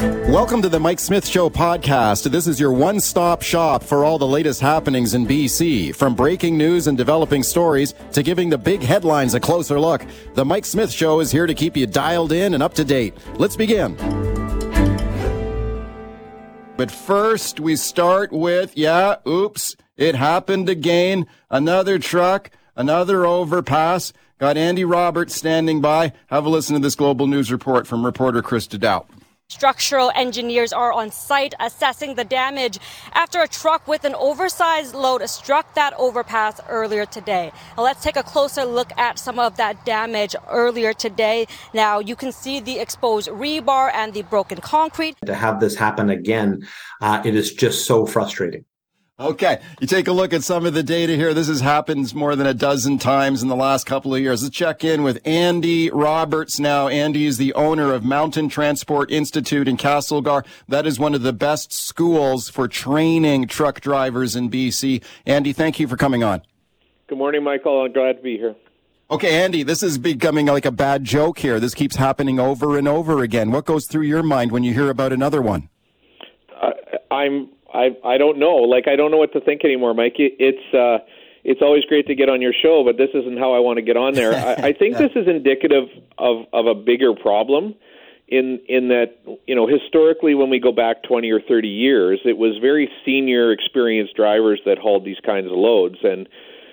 [0.00, 2.30] Welcome to the Mike Smith Show podcast.
[2.30, 5.94] This is your one stop shop for all the latest happenings in BC.
[5.94, 10.42] From breaking news and developing stories to giving the big headlines a closer look, the
[10.42, 13.12] Mike Smith Show is here to keep you dialed in and up to date.
[13.34, 13.94] Let's begin.
[16.78, 21.26] But first, we start with yeah, oops, it happened again.
[21.50, 24.14] Another truck, another overpass.
[24.38, 26.14] Got Andy Roberts standing by.
[26.28, 29.04] Have a listen to this global news report from reporter Chris Dow.
[29.50, 32.78] Structural engineers are on site assessing the damage
[33.14, 37.50] after a truck with an oversized load struck that overpass earlier today.
[37.76, 41.48] Now let's take a closer look at some of that damage earlier today.
[41.74, 45.16] Now you can see the exposed rebar and the broken concrete.
[45.26, 46.64] To have this happen again,
[47.00, 48.64] uh, it is just so frustrating.
[49.20, 51.34] Okay, you take a look at some of the data here.
[51.34, 54.42] This has happened more than a dozen times in the last couple of years.
[54.42, 56.88] Let's check in with Andy Roberts now.
[56.88, 60.46] Andy is the owner of Mountain Transport Institute in Castlegar.
[60.68, 65.04] That is one of the best schools for training truck drivers in BC.
[65.26, 66.40] Andy, thank you for coming on.
[67.06, 67.82] Good morning, Michael.
[67.82, 68.56] I'm glad to be here.
[69.10, 71.60] Okay, Andy, this is becoming like a bad joke here.
[71.60, 73.50] This keeps happening over and over again.
[73.50, 75.68] What goes through your mind when you hear about another one?
[76.58, 76.70] Uh,
[77.10, 78.56] I'm I I don't know.
[78.56, 80.16] Like I don't know what to think anymore, Mike.
[80.18, 81.04] It's uh,
[81.44, 83.82] it's always great to get on your show, but this isn't how I want to
[83.82, 84.34] get on there.
[84.34, 87.74] I, I think this is indicative of of a bigger problem.
[88.28, 92.38] In in that you know historically when we go back 20 or 30 years it
[92.38, 96.28] was very senior experienced drivers that hauled these kinds of loads and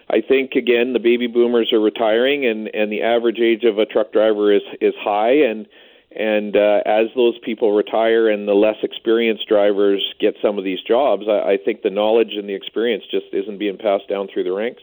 [0.07, 3.87] I think again the baby boomers are retiring and and the average age of a
[3.87, 5.65] truck driver is is high and
[6.11, 10.79] and uh, as those people retire and the less experienced drivers get some of these
[10.87, 14.45] jobs, I, I think the knowledge and the experience just isn't being passed down through
[14.45, 14.81] the ranks.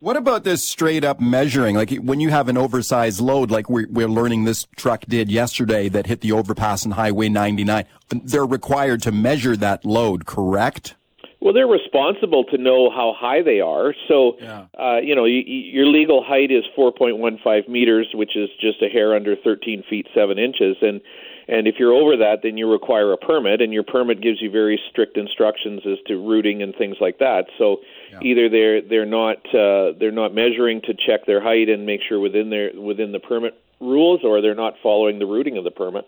[0.00, 1.76] What about this straight up measuring?
[1.76, 5.88] Like when you have an oversized load, like we're, we're, learning this truck did yesterday
[5.88, 10.94] that hit the overpass on Highway 99, they're required to measure that load, correct?
[11.44, 13.94] Well, they're responsible to know how high they are.
[14.08, 14.64] So, yeah.
[14.80, 19.36] uh, you know, your legal height is 4.15 meters, which is just a hair under
[19.36, 21.02] 13 feet 7 inches, and
[21.46, 24.50] and if you're over that, then you require a permit, and your permit gives you
[24.50, 27.44] very strict instructions as to routing and things like that.
[27.58, 28.20] So, yeah.
[28.22, 32.18] either they're they're not uh, they're not measuring to check their height and make sure
[32.18, 36.06] within their within the permit rules, or they're not following the routing of the permit.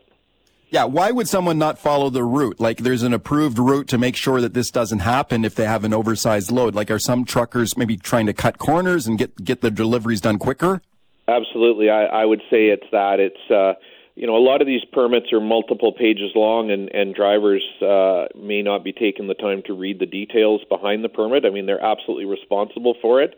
[0.69, 2.59] Yeah, why would someone not follow the route?
[2.59, 5.85] Like there's an approved route to make sure that this doesn't happen if they have
[5.85, 6.75] an oversized load.
[6.75, 10.39] Like are some truckers maybe trying to cut corners and get get the deliveries done
[10.39, 10.83] quicker?
[11.29, 11.89] Absolutely.
[11.89, 13.21] I, I would say it's that.
[13.21, 13.75] It's uh
[14.17, 18.25] you know, a lot of these permits are multiple pages long, and, and drivers uh,
[18.35, 21.45] may not be taking the time to read the details behind the permit.
[21.45, 23.35] I mean, they're absolutely responsible for it,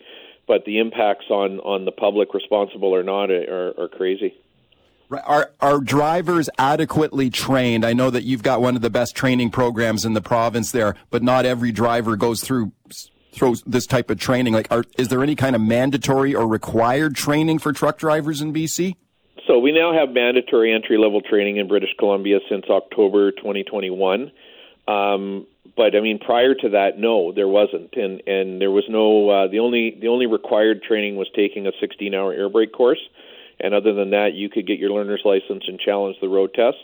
[0.46, 4.34] but the impacts on, on the public, responsible or not, are, are crazy.
[5.10, 7.84] Are are drivers adequately trained?
[7.84, 10.94] I know that you've got one of the best training programs in the province there,
[11.10, 12.72] but not every driver goes through
[13.32, 14.52] through this type of training.
[14.52, 18.52] Like, are, is there any kind of mandatory or required training for truck drivers in
[18.52, 18.96] BC?
[19.46, 24.30] So we now have mandatory entry level training in British Columbia since October 2021.
[24.86, 29.30] Um, but I mean, prior to that, no, there wasn't, and and there was no.
[29.30, 33.00] Uh, the only the only required training was taking a 16 hour air brake course
[33.60, 36.78] and other than that, you could get your learner's license and challenge the road test.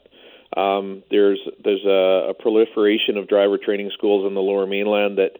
[0.56, 5.38] Um, there's there's a, a proliferation of driver training schools in the Lower Mainland that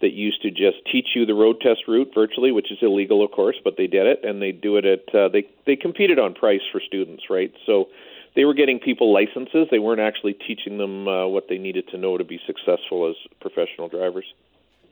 [0.00, 3.30] that used to just teach you the road test route virtually, which is illegal, of
[3.30, 6.34] course, but they did it, and they do it at uh, they they competed on
[6.34, 7.52] price for students, right?
[7.64, 7.88] So
[8.34, 9.68] they were getting people licenses.
[9.70, 13.16] They weren't actually teaching them uh, what they needed to know to be successful as
[13.40, 14.26] professional drivers.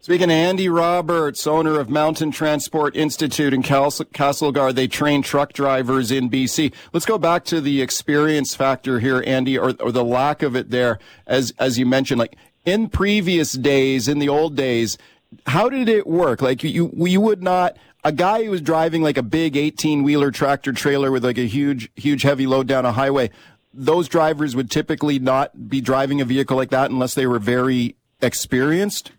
[0.04, 6.10] Speaking to Andy Roberts, owner of Mountain Transport Institute in Castlegar, they train truck drivers
[6.10, 6.74] in BC.
[6.92, 10.68] Let's go back to the experience factor here, Andy, or, or the lack of it
[10.68, 10.98] there.
[11.26, 12.36] As as you mentioned, like
[12.66, 14.98] in previous days, in the old days,
[15.46, 16.42] how did it work?
[16.42, 20.30] Like you, you would not a guy who was driving like a big 18 wheeler
[20.30, 23.30] tractor trailer with like a huge, huge heavy load down a highway.
[23.72, 27.96] Those drivers would typically not be driving a vehicle like that unless they were very
[28.20, 29.10] experienced.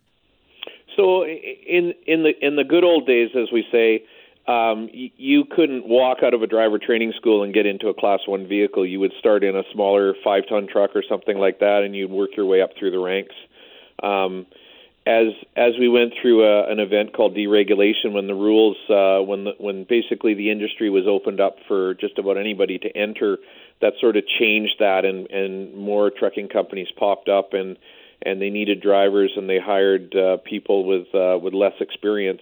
[0.95, 4.03] So in in the in the good old days, as we say,
[4.47, 7.93] um, y- you couldn't walk out of a driver training school and get into a
[7.93, 8.85] class one vehicle.
[8.85, 12.11] You would start in a smaller five ton truck or something like that, and you'd
[12.11, 13.35] work your way up through the ranks.
[14.03, 14.45] Um,
[15.07, 19.43] as as we went through a, an event called deregulation, when the rules, uh, when
[19.43, 23.37] the, when basically the industry was opened up for just about anybody to enter,
[23.81, 27.77] that sort of changed that, and and more trucking companies popped up, and
[28.25, 32.41] and they needed drivers, and they hired uh, people with uh, with less experience,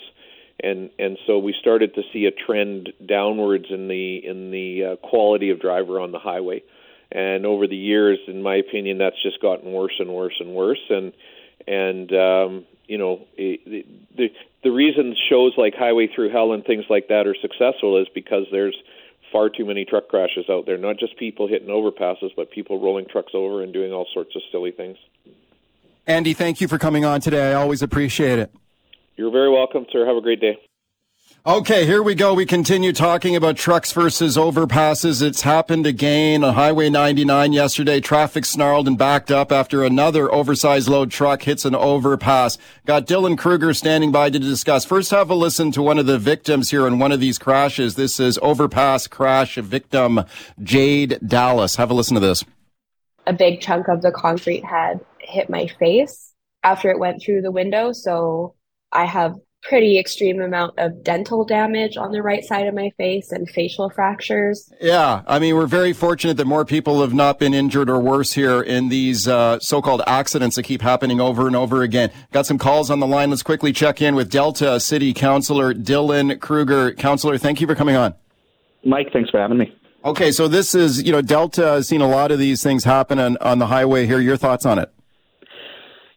[0.61, 4.95] and and so we started to see a trend downwards in the in the uh,
[5.07, 6.63] quality of driver on the highway,
[7.11, 10.81] and over the years, in my opinion, that's just gotten worse and worse and worse,
[10.89, 11.11] and
[11.67, 13.85] and um, you know the,
[14.15, 14.29] the
[14.63, 18.45] the reason shows like Highway Through Hell and things like that are successful is because
[18.51, 18.75] there's
[19.33, 20.77] far too many truck crashes out there.
[20.77, 24.41] Not just people hitting overpasses, but people rolling trucks over and doing all sorts of
[24.51, 24.97] silly things.
[26.05, 27.51] Andy, thank you for coming on today.
[27.51, 28.53] I always appreciate it.
[29.15, 30.05] You're very welcome, sir.
[30.05, 30.57] Have a great day.
[31.45, 32.33] Okay, here we go.
[32.33, 35.21] We continue talking about trucks versus overpasses.
[35.21, 37.99] It's happened again on Highway 99 yesterday.
[37.99, 42.57] Traffic snarled and backed up after another oversized load truck hits an overpass.
[42.85, 44.85] Got Dylan Kruger standing by to discuss.
[44.85, 47.95] First, have a listen to one of the victims here in one of these crashes.
[47.95, 50.23] This is overpass crash victim
[50.61, 51.75] Jade Dallas.
[51.75, 52.45] Have a listen to this.
[53.27, 56.33] A big chunk of the concrete had hit my face
[56.63, 57.91] after it went through the window.
[57.91, 58.55] So
[58.91, 63.31] I have pretty extreme amount of dental damage on the right side of my face
[63.31, 64.69] and facial fractures.
[64.81, 68.33] Yeah, I mean, we're very fortunate that more people have not been injured or worse
[68.33, 72.11] here in these uh, so-called accidents that keep happening over and over again.
[72.33, 73.29] Got some calls on the line.
[73.29, 76.93] Let's quickly check in with Delta City Councilor Dylan Kruger.
[76.93, 78.15] Councilor, thank you for coming on.
[78.83, 79.73] Mike, thanks for having me.
[80.03, 83.17] Okay, so this is, you know, Delta has seen a lot of these things happen
[83.17, 84.19] on, on the highway here.
[84.19, 84.91] Your thoughts on it?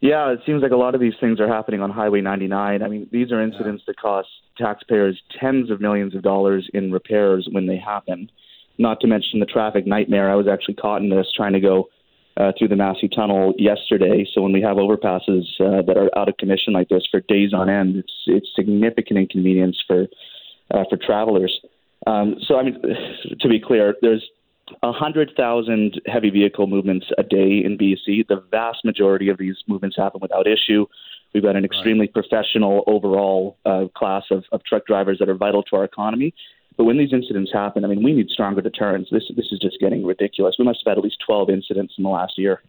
[0.01, 2.83] Yeah, it seems like a lot of these things are happening on Highway 99.
[2.83, 4.29] I mean, these are incidents that cost
[4.59, 8.31] taxpayers tens of millions of dollars in repairs when they happen.
[8.79, 10.31] Not to mention the traffic nightmare.
[10.31, 11.89] I was actually caught in this trying to go
[12.37, 14.27] uh, through the Massey Tunnel yesterday.
[14.35, 17.55] So when we have overpasses uh, that are out of commission like this for days
[17.55, 20.07] on end, it's it's significant inconvenience for
[20.75, 21.59] uh, for travelers.
[22.07, 22.83] Um, so I mean,
[23.41, 24.25] to be clear, there's
[24.81, 28.27] 100,000 heavy vehicle movements a day in BC.
[28.29, 30.87] The vast majority of these movements happen without issue.
[31.33, 32.13] We've got an extremely right.
[32.13, 36.35] professional overall uh, class of, of truck drivers that are vital to our economy.
[36.77, 39.11] But when these incidents happen, I mean, we need stronger deterrents.
[39.11, 40.57] This this is just getting ridiculous.
[40.59, 42.63] We must have had at least 12 incidents in the last year.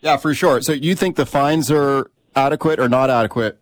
[0.00, 0.60] Yeah, for sure.
[0.62, 3.58] So you think the fines are adequate or not adequate?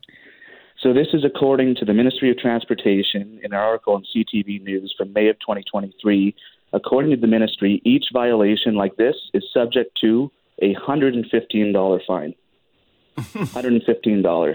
[0.81, 4.95] So this is according to the Ministry of Transportation in an article on CTV News
[4.97, 6.35] from May of 2023
[6.73, 10.31] According to the ministry, each violation like this is subject to
[10.61, 12.35] a $115 fine.
[13.19, 14.55] $115.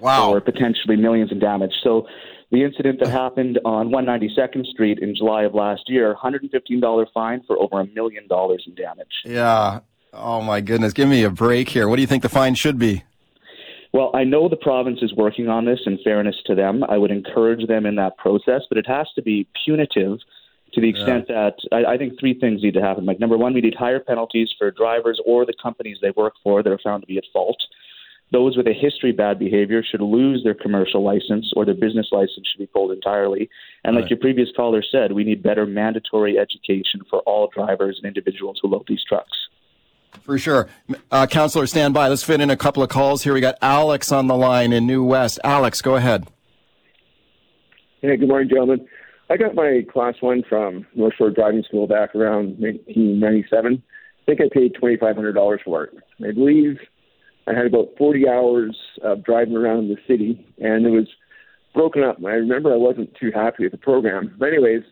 [0.00, 0.30] Wow.
[0.30, 1.72] Or potentially millions in damage.
[1.82, 2.06] So
[2.50, 3.10] the incident that uh.
[3.10, 8.26] happened on 192nd Street in July of last year, $115 fine for over a million
[8.28, 9.12] dollars in damage.
[9.24, 9.80] Yeah.
[10.12, 10.92] Oh my goodness.
[10.92, 11.88] Give me a break here.
[11.88, 13.04] What do you think the fine should be?
[13.92, 16.84] Well, I know the province is working on this in fairness to them.
[16.84, 20.18] I would encourage them in that process, but it has to be punitive
[20.72, 21.50] to the extent yeah.
[21.50, 23.04] that I, I, think three things need to happen.
[23.04, 26.62] Like number one, we need higher penalties for drivers or the companies they work for
[26.62, 27.56] that are found to be at fault.
[28.32, 32.08] Those with a history of bad behavior should lose their commercial license or their business
[32.12, 33.50] license should be pulled entirely.
[33.82, 38.06] And like your previous caller said, we need better mandatory education for all drivers and
[38.06, 39.36] individuals who load these trucks.
[40.22, 40.68] For sure.
[41.10, 42.08] Uh, Councilor, stand by.
[42.08, 43.34] Let's fit in a couple of calls here.
[43.34, 45.40] We got Alex on the line in New West.
[45.42, 46.28] Alex, go ahead.
[48.00, 48.86] Hey, good morning, gentlemen.
[49.30, 53.80] I got my class one from North Shore Driving School back around 1997.
[53.80, 55.94] I think I paid $2,500 for it.
[56.20, 56.78] I believe
[57.46, 61.06] I had about 40 hours of driving around the city, and it was
[61.74, 62.16] broken up.
[62.26, 64.34] I remember I wasn't too happy with the program.
[64.36, 64.82] But anyways,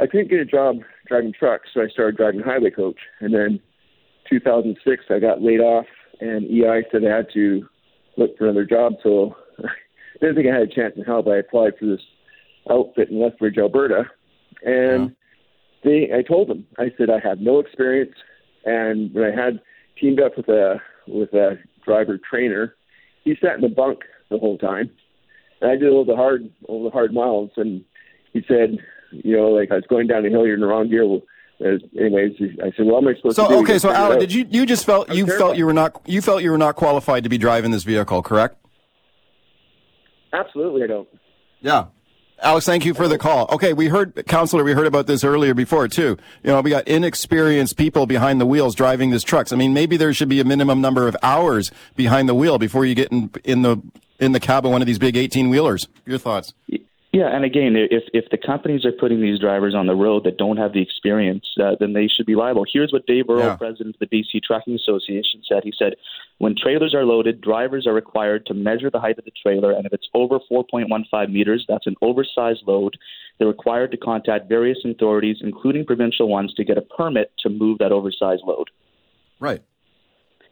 [0.00, 2.98] I couldn't get a job driving trucks, so I started driving highway coach.
[3.20, 3.60] And then
[4.28, 5.86] 2006, I got laid off,
[6.20, 7.68] and EI said I had to
[8.16, 8.94] look for another job.
[9.04, 9.68] So I
[10.20, 12.00] didn't think I had a chance in hell, but I applied for this
[12.68, 14.04] outfit in Lethbridge, Alberta,
[14.64, 15.16] and
[15.84, 16.08] yeah.
[16.08, 18.14] they I told them I said I have no experience,
[18.64, 19.60] and when I had
[19.98, 22.74] teamed up with a with a driver trainer,
[23.24, 24.00] he sat in the bunk
[24.30, 24.90] the whole time,
[25.60, 27.84] and I did all the hard all the hard miles, and
[28.32, 28.78] he said,
[29.10, 31.06] you know, like I was going down the hill, you're in the wrong gear.
[31.06, 31.22] Well,
[31.60, 34.46] anyways, I said, "Well, am I supposed so, to?" So, okay, so Alan, did you
[34.48, 37.28] you just felt you felt you were not you felt you were not qualified to
[37.28, 38.56] be driving this vehicle, correct?
[40.32, 41.08] Absolutely, I don't.
[41.60, 41.86] Yeah.
[42.42, 43.46] Alex, thank you for the call.
[43.52, 46.16] Okay, we heard, councilor, we heard about this earlier before too.
[46.42, 49.52] You know, we got inexperienced people behind the wheels driving these trucks.
[49.52, 52.86] I mean, maybe there should be a minimum number of hours behind the wheel before
[52.86, 53.78] you get in, in the
[54.18, 55.86] in the cab of one of these big eighteen wheelers.
[56.06, 56.54] Your thoughts?
[57.12, 60.38] Yeah, and again, if if the companies are putting these drivers on the road that
[60.38, 62.64] don't have the experience, uh, then they should be liable.
[62.72, 63.56] Here's what Dave Earle, yeah.
[63.56, 65.64] president of the BC Trucking Association, said.
[65.64, 65.94] He said,
[66.38, 69.86] "When trailers are loaded, drivers are required to measure the height of the trailer, and
[69.86, 72.96] if it's over 4.15 meters, that's an oversized load.
[73.38, 77.78] They're required to contact various authorities, including provincial ones, to get a permit to move
[77.78, 78.70] that oversized load."
[79.40, 79.62] Right.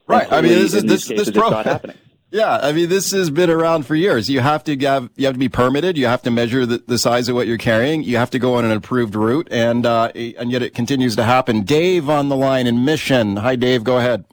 [0.09, 0.27] Right.
[0.33, 1.99] I mean, this is this this not happening.
[2.31, 4.29] Yeah, I mean, this has been around for years.
[4.29, 5.97] You have to have you have to be permitted.
[5.97, 8.03] You have to measure the, the size of what you're carrying.
[8.03, 11.25] You have to go on an approved route, and uh, and yet it continues to
[11.25, 11.63] happen.
[11.63, 13.37] Dave on the line in Mission.
[13.37, 13.83] Hi, Dave.
[13.83, 14.25] Go ahead.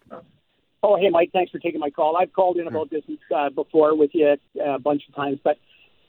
[0.83, 1.29] Oh, hey, Mike.
[1.31, 2.17] Thanks for taking my call.
[2.17, 5.57] I've called in about this uh, before with you uh, a bunch of times, but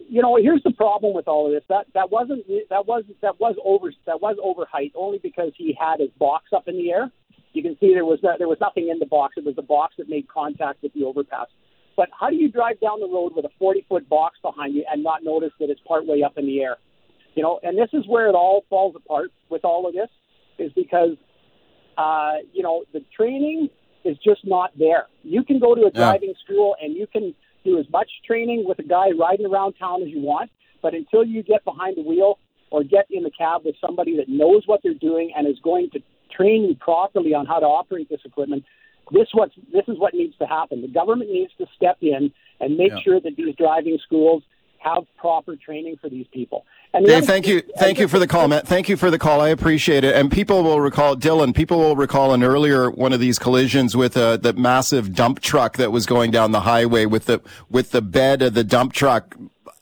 [0.08, 1.62] you know, here's the problem with all of this.
[1.68, 5.76] That that wasn't that was that was over that was over height only because he
[5.78, 7.12] had his box up in the air.
[7.52, 9.34] You can see there was there was nothing in the box.
[9.36, 11.46] It was the box that made contact with the overpass.
[11.96, 14.84] But how do you drive down the road with a 40 foot box behind you
[14.90, 16.76] and not notice that it's partway up in the air?
[17.34, 20.08] You know, and this is where it all falls apart with all of this,
[20.58, 21.16] is because,
[21.98, 23.68] uh, you know, the training
[24.04, 25.06] is just not there.
[25.22, 26.44] You can go to a driving yeah.
[26.44, 27.34] school and you can
[27.64, 30.50] do as much training with a guy riding around town as you want,
[30.82, 32.38] but until you get behind the wheel
[32.70, 35.90] or get in the cab with somebody that knows what they're doing and is going
[35.90, 36.00] to
[36.34, 38.64] train you properly on how to operate this equipment,
[39.10, 40.82] this what this is what needs to happen.
[40.82, 43.00] The government needs to step in and make yeah.
[43.00, 44.42] sure that these driving schools
[44.78, 46.64] have proper training for these people.
[46.94, 48.66] And Dave, thank you, thank you for the call, Matt.
[48.66, 49.40] Thank you for the call.
[49.40, 50.14] I appreciate it.
[50.14, 51.54] And people will recall, Dylan.
[51.54, 55.76] People will recall an earlier one of these collisions with uh, the massive dump truck
[55.76, 59.36] that was going down the highway with the with the bed of the dump truck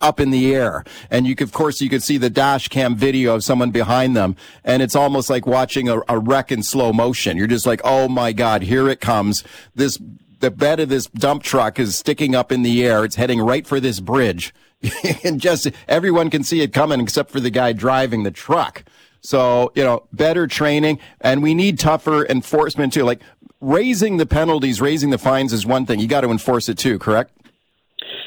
[0.05, 0.85] up in the air.
[1.11, 4.15] And you could, of course, you could see the dash cam video of someone behind
[4.15, 4.37] them.
[4.63, 7.37] And it's almost like watching a, a wreck in slow motion.
[7.37, 9.43] You're just like, oh my God, here it comes.
[9.75, 9.99] This,
[10.41, 13.05] the bed of this dump truck is sticking up in the air.
[13.05, 14.55] It's heading right for this bridge.
[15.25, 18.85] and just everyone can see it coming except for the guy driving the truck.
[19.23, 23.05] So, you know, better training and we need tougher enforcement too.
[23.05, 23.23] Like
[23.63, 25.99] raising the penalties, raising the fines is one thing.
[25.99, 27.33] You got to enforce it too, correct?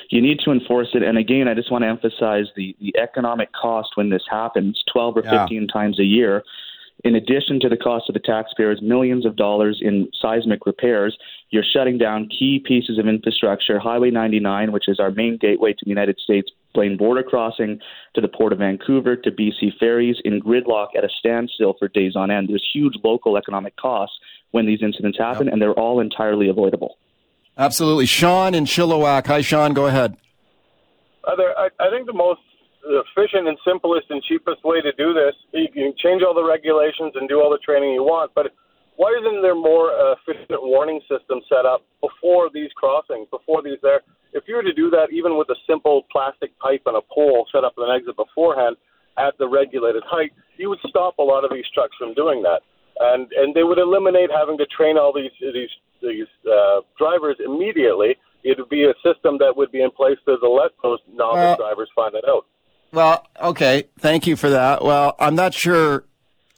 [0.09, 1.03] You need to enforce it.
[1.03, 5.17] And again, I just want to emphasize the, the economic cost when this happens 12
[5.17, 5.43] or yeah.
[5.43, 6.43] 15 times a year.
[7.03, 11.15] In addition to the cost of the taxpayers, millions of dollars in seismic repairs,
[11.51, 13.77] you're shutting down key pieces of infrastructure.
[13.77, 17.79] Highway 99, which is our main gateway to the United States Blaine border crossing,
[18.15, 22.15] to the Port of Vancouver, to BC ferries, in gridlock at a standstill for days
[22.15, 22.49] on end.
[22.49, 24.17] There's huge local economic costs
[24.51, 25.53] when these incidents happen, yep.
[25.53, 26.97] and they're all entirely avoidable.
[27.57, 28.05] Absolutely.
[28.05, 29.27] Sean in Chilliwack.
[29.27, 29.73] Hi, Sean.
[29.73, 30.15] Go ahead.
[31.23, 32.41] Uh, there, I, I think the most
[32.85, 37.13] efficient and simplest and cheapest way to do this, you can change all the regulations
[37.15, 38.53] and do all the training you want, but
[38.95, 44.01] why isn't there more efficient warning system set up before these crossings, before these there?
[44.33, 47.45] If you were to do that, even with a simple plastic pipe and a pole
[47.51, 48.75] set up an exit beforehand
[49.17, 52.61] at the regulated height, you would stop a lot of these trucks from doing that,
[52.99, 55.69] and and they would eliminate having to train all these these
[56.01, 58.15] these uh, drivers immediately.
[58.43, 61.89] It would be a system that would be in place to let those novice drivers
[61.95, 62.45] find it out.
[62.93, 64.83] Well, okay, thank you for that.
[64.83, 66.05] Well, I'm not sure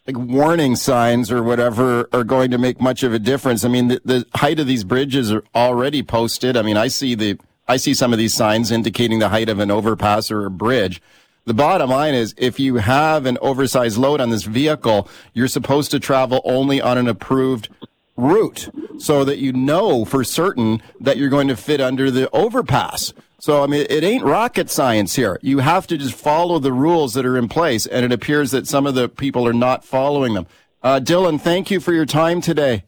[0.05, 3.63] like warning signs or whatever are going to make much of a difference.
[3.63, 6.57] I mean, the, the height of these bridges are already posted.
[6.57, 9.59] I mean, I see the I see some of these signs indicating the height of
[9.59, 11.01] an overpass or a bridge.
[11.49, 15.89] The bottom line is if you have an oversized load on this vehicle, you're supposed
[15.89, 17.69] to travel only on an approved
[18.15, 23.13] route so that you know for certain that you're going to fit under the overpass.
[23.39, 25.39] So, I mean, it ain't rocket science here.
[25.41, 28.67] You have to just follow the rules that are in place, and it appears that
[28.67, 30.45] some of the people are not following them.
[30.83, 32.83] Uh, Dylan, thank you for your time today.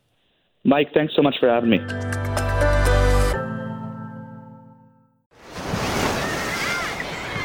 [0.64, 1.80] Mike, thanks so much for having me.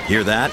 [0.08, 0.52] Hear that?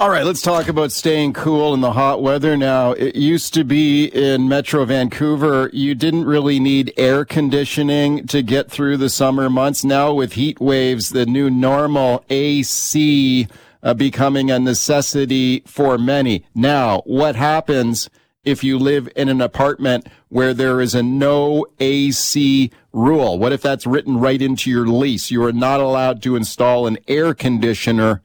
[0.00, 2.92] All right, let's talk about staying cool in the hot weather now.
[2.92, 8.70] It used to be in Metro Vancouver, you didn't really need air conditioning to get
[8.70, 9.84] through the summer months.
[9.84, 13.46] Now with heat waves, the new normal AC
[13.82, 16.46] uh, becoming a necessity for many.
[16.54, 18.08] Now, what happens
[18.42, 23.38] if you live in an apartment where there is a no AC rule?
[23.38, 25.30] What if that's written right into your lease?
[25.30, 28.22] You are not allowed to install an air conditioner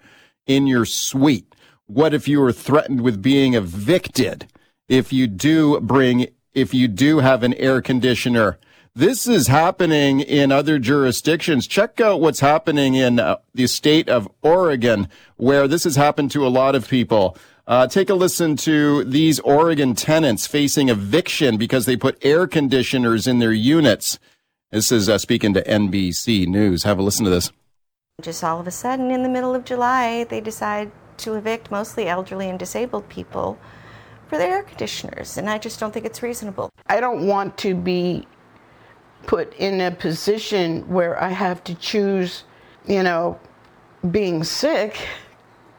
[0.48, 1.51] in your suite.
[1.87, 4.47] What if you were threatened with being evicted
[4.89, 8.57] if you do bring, if you do have an air conditioner?
[8.95, 11.67] This is happening in other jurisdictions.
[11.67, 16.47] Check out what's happening in uh, the state of Oregon, where this has happened to
[16.47, 17.37] a lot of people.
[17.67, 23.27] Uh, take a listen to these Oregon tenants facing eviction because they put air conditioners
[23.27, 24.17] in their units.
[24.71, 26.83] This is uh, speaking to NBC News.
[26.83, 27.51] Have a listen to this.
[28.21, 30.89] Just all of a sudden, in the middle of July, they decide
[31.19, 33.57] to evict mostly elderly and disabled people
[34.27, 36.69] for their air conditioners, and I just don't think it's reasonable.
[36.88, 38.27] I don't want to be
[39.27, 42.43] put in a position where I have to choose,
[42.88, 43.39] you know,
[44.12, 44.98] being sick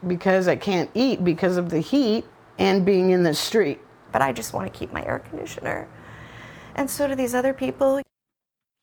[0.06, 2.24] because I can't eat because of the heat
[2.58, 3.80] and being in the street.
[4.12, 5.88] But I just want to keep my air conditioner.
[6.74, 8.00] And so do these other people.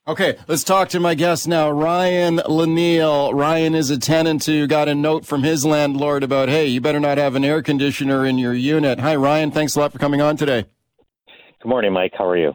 [0.06, 3.34] Okay, let's talk to my guest now, Ryan Lanneal.
[3.34, 7.00] Ryan is a tenant who got a note from his landlord about, hey, you better
[7.00, 9.00] not have an air conditioner in your unit.
[9.00, 9.50] Hi, Ryan.
[9.50, 10.66] Thanks a lot for coming on today.
[11.62, 12.12] Good morning, Mike.
[12.18, 12.52] How are you?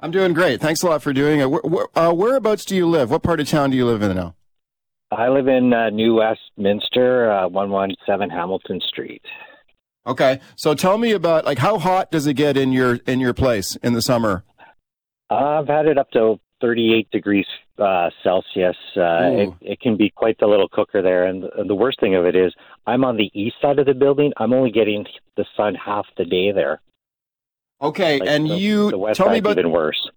[0.00, 0.62] I'm doing great.
[0.62, 1.50] Thanks a lot for doing it.
[1.50, 3.10] Where, where, uh, whereabouts do you live?
[3.10, 4.34] What part of town do you live in now?
[5.10, 9.20] I live in uh, New Westminster, uh, 117 Hamilton Street.
[10.06, 13.34] Okay, so tell me about like how hot does it get in your in your
[13.34, 14.44] place in the summer?
[15.28, 17.46] I've had it up to 38 degrees
[17.78, 18.76] uh, Celsius.
[18.96, 22.24] Uh, it, it can be quite the little cooker there, and the worst thing of
[22.24, 22.54] it is
[22.86, 24.32] I'm on the east side of the building.
[24.38, 25.04] I'm only getting
[25.36, 26.80] the sun half the day there.
[27.82, 30.08] Okay, Like, and the- you the tell me about even worse.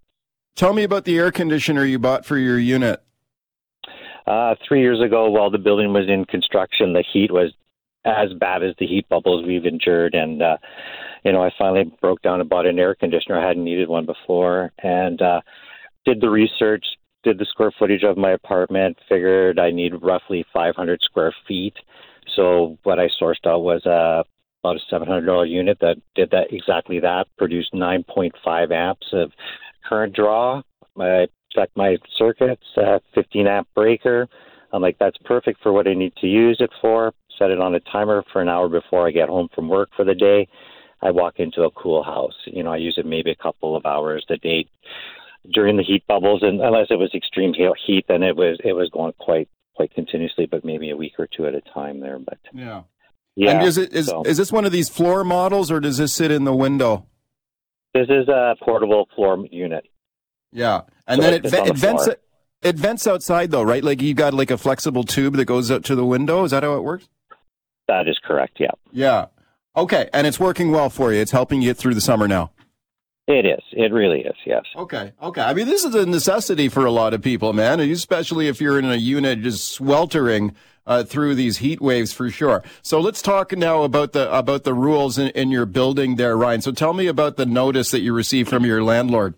[0.56, 3.02] tell me about the air conditioner you bought for your unit.
[4.26, 7.52] Uh, three years ago, while the building was in construction, the heat was
[8.06, 10.14] as bad as the heat bubbles we've endured.
[10.14, 10.58] And, uh,
[11.26, 13.40] you know, I finally broke down and bought an air conditioner.
[13.40, 15.42] I hadn't needed one before and uh,
[16.10, 16.86] did the research,
[17.24, 21.76] did the square footage of my apartment, figured I need roughly 500 square feet.
[22.36, 24.24] So what I sourced out was uh,
[24.64, 29.32] about a $700 unit that did that exactly that, produced 9.5 amps of
[29.88, 30.64] current draw.
[31.00, 34.28] I checked my circuits, uh, 15 amp breaker.
[34.74, 37.14] I'm like, that's perfect for what I need to use it for.
[37.38, 40.06] Set it on a timer for an hour before I get home from work for
[40.06, 40.48] the day.
[41.02, 42.36] I walk into a cool house.
[42.46, 44.66] You know, I use it maybe a couple of hours a day
[45.54, 48.90] during the heat bubbles, and unless it was extreme heat, then it was it was
[48.92, 52.20] going quite quite continuously, but maybe a week or two at a time there.
[52.20, 52.82] But Yeah.
[53.36, 55.98] yeah, and is it is so- is this one of these floor models or does
[55.98, 57.06] this sit in the window?
[57.96, 59.84] this is a portable floor unit.
[60.52, 60.82] Yeah.
[61.08, 62.18] And So then it it, it vents floor.
[62.62, 63.84] it vents outside though, right?
[63.84, 66.44] Like you got like a flexible tube that goes out to the window.
[66.44, 67.10] Is that how it works?
[67.88, 68.58] That is correct.
[68.60, 69.26] Yeah, Yeah.
[69.76, 71.20] Okay, and it's working well for you.
[71.22, 72.52] It's helping you get through the summer now.
[73.30, 73.64] It is.
[73.74, 74.36] It really is.
[74.44, 74.64] Yes.
[74.76, 75.14] Okay.
[75.22, 75.42] Okay.
[75.42, 78.80] I mean, this is a necessity for a lot of people, man, especially if you're
[78.80, 80.56] in a unit just sweltering
[80.88, 82.64] uh, through these heat waves for sure.
[82.82, 86.62] So let's talk now about the about the rules in, in your building there, Ryan.
[86.62, 89.36] So tell me about the notice that you received from your landlord.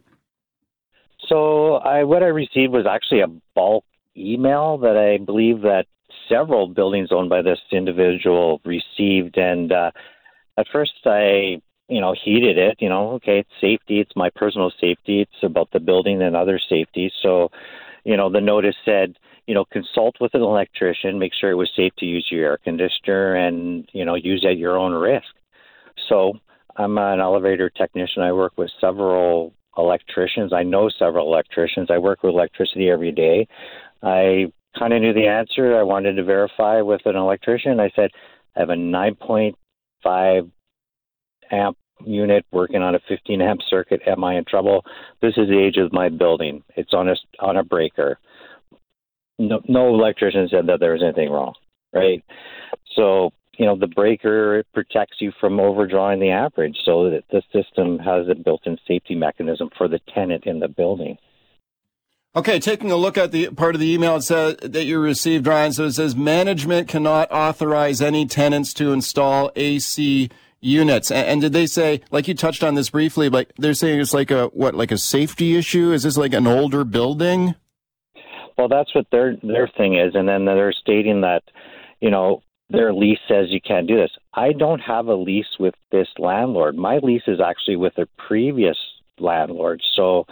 [1.27, 3.83] So I what I received was actually a bulk
[4.15, 5.87] email that I believe that
[6.29, 9.91] several buildings owned by this individual received, and uh,
[10.57, 12.77] at first I you know heeded it.
[12.79, 13.99] You know, okay, it's safety.
[13.99, 15.21] It's my personal safety.
[15.21, 17.11] It's about the building and other safety.
[17.21, 17.49] So,
[18.03, 19.17] you know, the notice said.
[19.47, 21.19] You know, consult with an electrician.
[21.19, 24.57] Make sure it was safe to use your air conditioner, and you know, use at
[24.57, 25.33] your own risk.
[26.07, 26.33] So
[26.77, 28.21] I'm an elevator technician.
[28.21, 30.53] I work with several electricians.
[30.53, 31.89] I know several electricians.
[31.89, 33.47] I work with electricity every day.
[34.01, 35.77] I kind of knew the answer.
[35.77, 37.79] I wanted to verify with an electrician.
[37.79, 38.11] I said,
[38.55, 40.51] I have a 9.5
[41.51, 44.01] amp unit working on a 15 amp circuit.
[44.05, 44.83] Am I in trouble?
[45.21, 46.63] This is the age of my building.
[46.75, 48.19] It's on a on a breaker.
[49.39, 51.53] No, no electrician said that there was anything wrong,
[51.93, 52.23] right?
[52.95, 57.99] So you know the breaker protects you from overdrawing the average, so that the system
[57.99, 61.17] has a built-in safety mechanism for the tenant in the building.
[62.33, 65.47] Okay, taking a look at the part of the email it says that you received,
[65.47, 65.73] Ryan.
[65.73, 70.29] So it says management cannot authorize any tenants to install AC
[70.61, 71.11] units.
[71.11, 74.13] And, and did they say, like you touched on this briefly, like they're saying it's
[74.13, 75.91] like a what, like a safety issue?
[75.91, 77.55] Is this like an older building?
[78.57, 81.41] Well, that's what their their thing is, and then they're stating that,
[81.99, 84.11] you know, their lease says you can't do this.
[84.33, 86.77] I don't have a lease with this landlord.
[86.77, 88.77] My lease is actually with a previous
[89.19, 89.81] landlord.
[89.95, 90.25] So,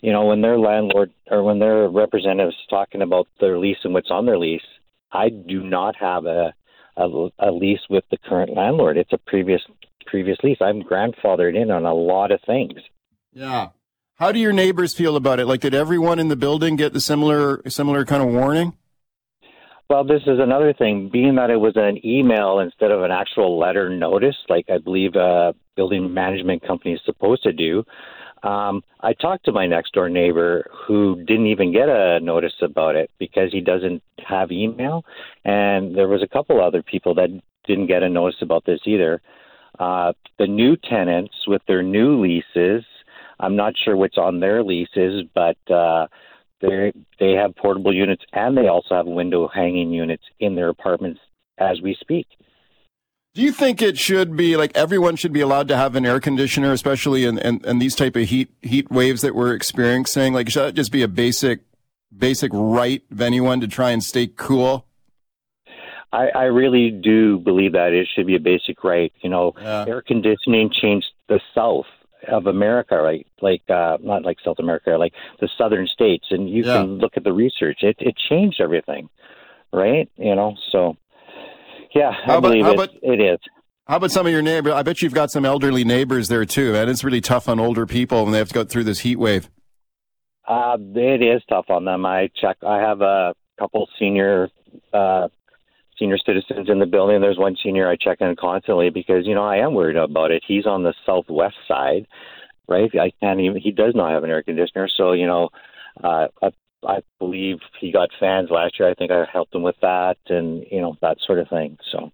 [0.00, 4.10] you know, when their landlord or when their representatives talking about their lease and what's
[4.10, 4.62] on their lease,
[5.12, 6.54] I do not have a
[7.00, 8.96] a, a lease with the current landlord.
[8.96, 9.60] It's a previous
[10.06, 10.58] previous lease.
[10.60, 12.80] I'm grandfathered in on a lot of things.
[13.32, 13.68] Yeah.
[14.16, 15.46] How do your neighbors feel about it?
[15.46, 18.74] Like, did everyone in the building get the similar similar kind of warning?
[19.88, 21.10] Well, this is another thing.
[21.12, 25.16] Being that it was an email instead of an actual letter notice, like I believe
[25.16, 27.84] a building management company is supposed to do,
[28.42, 32.96] um, I talked to my next door neighbor who didn't even get a notice about
[32.96, 35.04] it because he doesn't have email,
[35.44, 37.28] and there was a couple other people that
[37.66, 39.20] didn't get a notice about this either.
[39.78, 42.84] Uh, the new tenants with their new leases,
[43.38, 46.06] I'm not sure what's on their leases, but uh,
[46.60, 51.20] they they have portable units and they also have window hanging units in their apartments
[51.58, 52.26] as we speak.
[53.34, 56.18] Do you think it should be like everyone should be allowed to have an air
[56.18, 60.32] conditioner, especially in, in, in these type of heat heat waves that we're experiencing?
[60.34, 61.60] Like, should that just be a basic
[62.16, 64.84] basic right of anyone to try and stay cool?
[66.12, 69.12] I, I really do believe that it should be a basic right.
[69.22, 69.84] You know, Yeah.
[69.86, 71.86] air conditioning changed the South
[72.26, 73.24] of America, right?
[73.40, 76.78] Like uh, not like South America, like the southern states, and you Yeah.
[76.78, 77.78] can look at the research.
[77.82, 79.08] It it changed everything,
[79.72, 80.10] right?
[80.16, 80.96] You know, so
[81.94, 83.38] yeah, I How about- believe it, about- it is.
[83.86, 84.72] How about some of your neighbors?
[84.72, 87.86] I bet you've got some elderly neighbors there too, and it's really tough on older
[87.86, 89.50] people when they have to go through this heat wave.
[90.46, 92.06] Uh, it is tough on them.
[92.06, 92.58] I check.
[92.64, 94.48] I have a couple senior
[94.92, 95.26] uh,
[95.98, 97.20] senior citizens in the building.
[97.20, 100.44] There's one senior I check in constantly because you know I am worried about it.
[100.46, 102.06] He's on the southwest side,
[102.68, 102.90] right?
[102.96, 103.60] I can't even.
[103.60, 105.48] He does not have an air conditioner, so you know,
[106.02, 106.28] uh,
[106.86, 108.88] I believe he got fans last year.
[108.88, 111.78] I think I helped him with that, and you know that sort of thing.
[111.92, 112.12] So.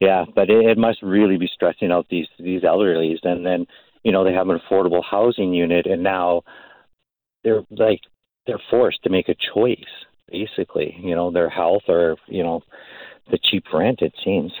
[0.00, 3.66] Yeah, but it, it must really be stressing out these these elderlies, and then
[4.02, 6.42] you know they have an affordable housing unit, and now
[7.44, 8.00] they're like
[8.46, 9.78] they're forced to make a choice
[10.30, 12.62] basically you know their health or you know
[13.30, 14.52] the cheap rent it seems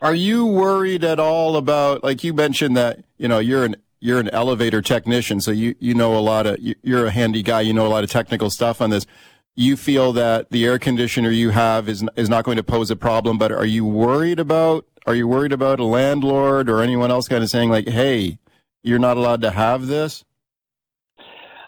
[0.00, 4.20] Are you worried at all about like you mentioned that you know you're an you're
[4.20, 7.60] an elevator technician, so you you know a lot of you- you're a handy guy.
[7.62, 9.06] You know a lot of technical stuff on this.
[9.54, 12.96] You feel that the air conditioner you have is is not going to pose a
[12.96, 17.28] problem, but are you worried about are you worried about a landlord or anyone else
[17.28, 18.38] kind of saying like, hey,
[18.82, 20.24] you're not allowed to have this?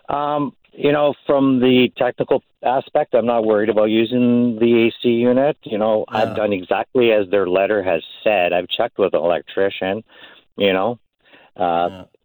[0.09, 5.57] um you know from the technical aspect i'm not worried about using the ac unit
[5.65, 10.03] you know i've done exactly as their letter has said i've checked with an electrician
[10.57, 10.99] you know
[11.57, 12.18] uh it's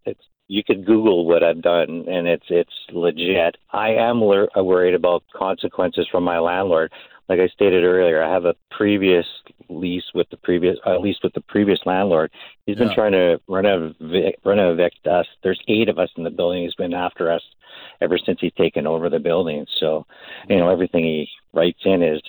[0.48, 3.56] you could google what i've done and it's it's legit.
[3.72, 6.92] I am wor- uh, worried about consequences from my landlord.
[7.30, 9.26] Like i stated earlier i have a previous
[9.70, 12.32] lease with the previous at least with the previous landlord.
[12.66, 12.96] He's been Yeah.
[12.96, 15.26] trying to renovate renovate us.
[15.44, 16.64] There's eight of us in the building.
[16.64, 17.42] He's been after us
[18.02, 19.66] ever since he's taken over the building.
[19.80, 20.06] So
[20.50, 22.22] you know everything he writes in is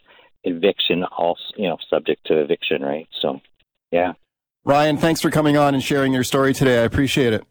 [0.44, 3.08] eviction also you know subject to eviction right?
[3.20, 3.40] So
[3.90, 4.12] yeah.
[4.64, 6.80] Ryan, thanks for coming on and sharing your story today.
[6.80, 7.44] I appreciate it.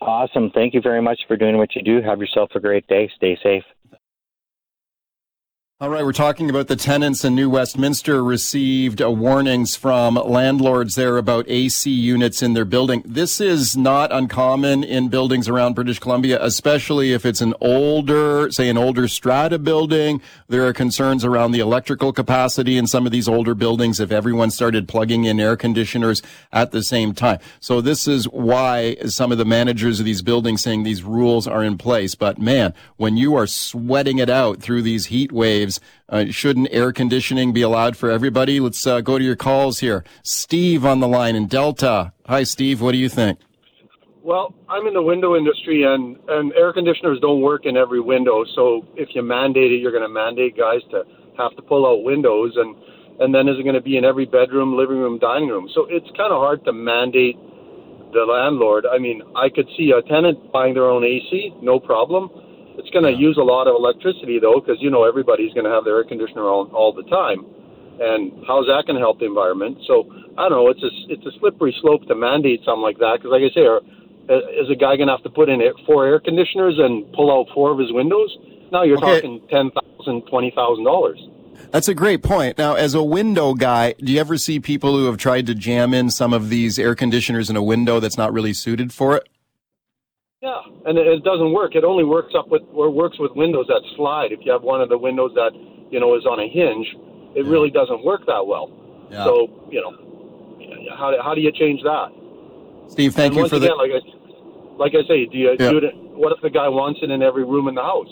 [0.00, 0.50] Awesome.
[0.50, 2.00] Thank you very much for doing what you do.
[2.00, 3.10] Have yourself a great day.
[3.16, 3.64] Stay safe.
[5.82, 10.94] All right, we're talking about the tenants in New Westminster received uh, warnings from landlords
[10.94, 13.02] there about AC units in their building.
[13.06, 18.68] This is not uncommon in buildings around British Columbia, especially if it's an older, say
[18.68, 20.20] an older strata building.
[20.48, 24.50] There are concerns around the electrical capacity in some of these older buildings if everyone
[24.50, 26.20] started plugging in air conditioners
[26.52, 27.38] at the same time.
[27.58, 31.64] So this is why some of the managers of these buildings saying these rules are
[31.64, 32.14] in place.
[32.14, 35.69] But man, when you are sweating it out through these heat waves,
[36.08, 38.58] uh, shouldn't air conditioning be allowed for everybody?
[38.58, 40.02] Let's uh, go to your calls here.
[40.24, 42.12] Steve on the line in Delta.
[42.26, 42.80] Hi, Steve.
[42.80, 43.38] What do you think?
[44.22, 48.44] Well, I'm in the window industry, and and air conditioners don't work in every window.
[48.54, 51.04] So if you mandate it, you're going to mandate guys to
[51.38, 52.76] have to pull out windows, and
[53.20, 55.68] and then is it going to be in every bedroom, living room, dining room?
[55.74, 57.36] So it's kind of hard to mandate
[58.12, 58.86] the landlord.
[58.86, 62.30] I mean, I could see a tenant buying their own AC, no problem.
[62.78, 65.70] It's going to use a lot of electricity though, because you know everybody's going to
[65.70, 67.44] have their air conditioner on all the time,
[68.00, 69.78] and how's that going to help the environment?
[69.86, 70.06] So
[70.38, 70.68] I don't know.
[70.68, 73.66] It's a it's a slippery slope to mandate something like that, because like I say,
[73.66, 73.82] are,
[74.56, 77.52] is a guy going to have to put in four air conditioners and pull out
[77.52, 78.30] four of his windows?
[78.72, 79.20] Now you're Okay.
[79.20, 81.18] talking ten thousand, twenty thousand dollars.
[81.72, 82.56] That's a great point.
[82.56, 85.92] Now, as a window guy, do you ever see people who have tried to jam
[85.92, 89.28] in some of these air conditioners in a window that's not really suited for it?
[90.40, 91.74] Yeah, and it, it doesn't work.
[91.76, 94.32] It only works up with or works with windows that slide.
[94.32, 95.52] If you have one of the windows that
[95.92, 96.88] you know is on a hinge,
[97.36, 98.72] it really doesn't work that well.
[99.12, 99.24] Yeah.
[99.28, 99.92] So you know,
[100.96, 102.08] how how do you change that?
[102.88, 103.84] Steve, thank And you once for again, the.
[103.84, 104.00] like I
[104.80, 105.76] like I say, do you Yeah.
[105.76, 105.92] do it?
[106.16, 108.08] What if the guy wants it in every room in the house?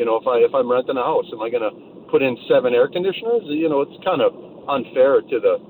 [0.00, 1.76] You know, if I if I'm renting a house, am I going to
[2.08, 3.44] put in seven air conditioners?
[3.52, 4.32] You know, it's kind of
[4.64, 5.60] unfair to the,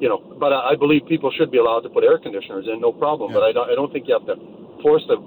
[0.00, 0.24] you know.
[0.40, 3.34] But I, I believe people should be allowed to put air conditioners in, no problem.
[3.36, 4.40] But I don't I don't think you have to
[4.80, 5.20] force the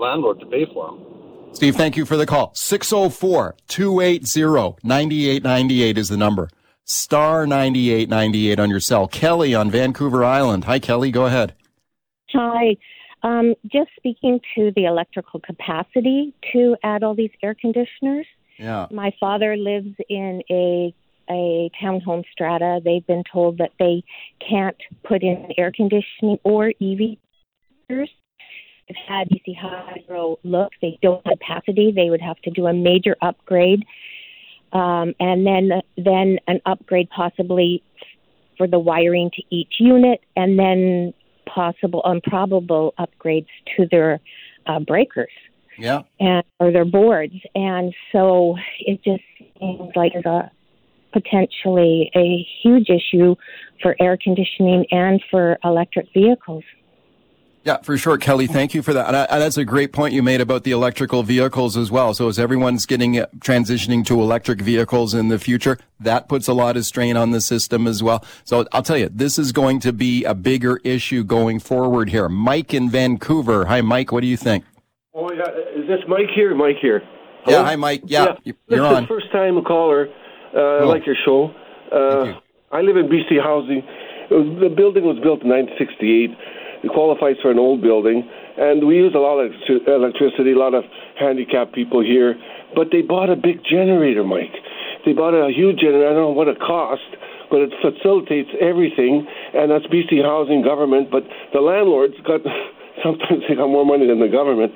[0.00, 1.04] landlord to pay for them.
[1.52, 2.52] Steve, thank you for the call.
[2.54, 6.48] 604 280 9898 is the number.
[6.84, 9.06] star 9898 on your cell.
[9.08, 10.64] Kelly on Vancouver Island.
[10.64, 11.10] Hi, Kelly.
[11.10, 11.54] Go ahead.
[12.32, 12.76] Hi.
[13.22, 18.26] Um, just speaking to the electrical capacity to add all these air conditioners.
[18.58, 18.86] Yeah.
[18.90, 20.94] My father lives in a
[21.28, 22.80] a townhome strata.
[22.84, 24.02] They've been told that they
[24.46, 27.18] can't put in air conditioning or EV.
[29.08, 30.72] Had BC Hydro look.
[30.80, 31.92] They don't have capacity.
[31.94, 33.84] They would have to do a major upgrade,
[34.72, 37.82] um, and then then an upgrade possibly
[38.56, 41.14] for the wiring to each unit, and then
[41.46, 44.20] possible improbable upgrades to their
[44.66, 45.32] uh, breakers
[45.78, 46.02] Yeah.
[46.20, 47.34] and or their boards.
[47.54, 49.22] And so it just
[49.58, 50.50] seems like a
[51.12, 53.34] potentially a huge issue
[53.82, 56.64] for air conditioning and for electric vehicles.
[57.62, 58.46] Yeah, for sure, Kelly.
[58.46, 59.06] Thank you for that.
[59.08, 62.14] And, I, and that's a great point you made about the electrical vehicles as well.
[62.14, 66.54] So as everyone's getting uh, transitioning to electric vehicles in the future, that puts a
[66.54, 68.24] lot of strain on the system as well.
[68.44, 72.30] So I'll tell you, this is going to be a bigger issue going forward here.
[72.30, 73.66] Mike in Vancouver.
[73.66, 74.10] Hi, Mike.
[74.10, 74.64] What do you think?
[75.12, 75.42] Oh yeah,
[75.76, 76.54] is this Mike here?
[76.54, 77.02] Mike here.
[77.46, 78.02] Yeah, hi, Mike.
[78.06, 79.06] Yeah, you- you're this on.
[79.06, 80.08] first time caller.
[80.56, 81.52] Uh, I like your show.
[81.92, 82.40] Uh,
[82.72, 83.82] I live in BC housing.
[84.30, 86.30] Was, the building was built in 1968.
[86.82, 89.52] It qualifies for an old building, and we use a lot of
[89.86, 90.52] electricity.
[90.52, 90.84] A lot of
[91.18, 92.34] handicapped people here,
[92.74, 94.54] but they bought a big generator, Mike.
[95.04, 96.08] They bought a huge generator.
[96.08, 97.04] I don't know what it cost,
[97.50, 101.10] but it facilitates everything, and that's BC housing government.
[101.10, 102.40] But the landlords got
[103.04, 104.72] sometimes they got more money than the government.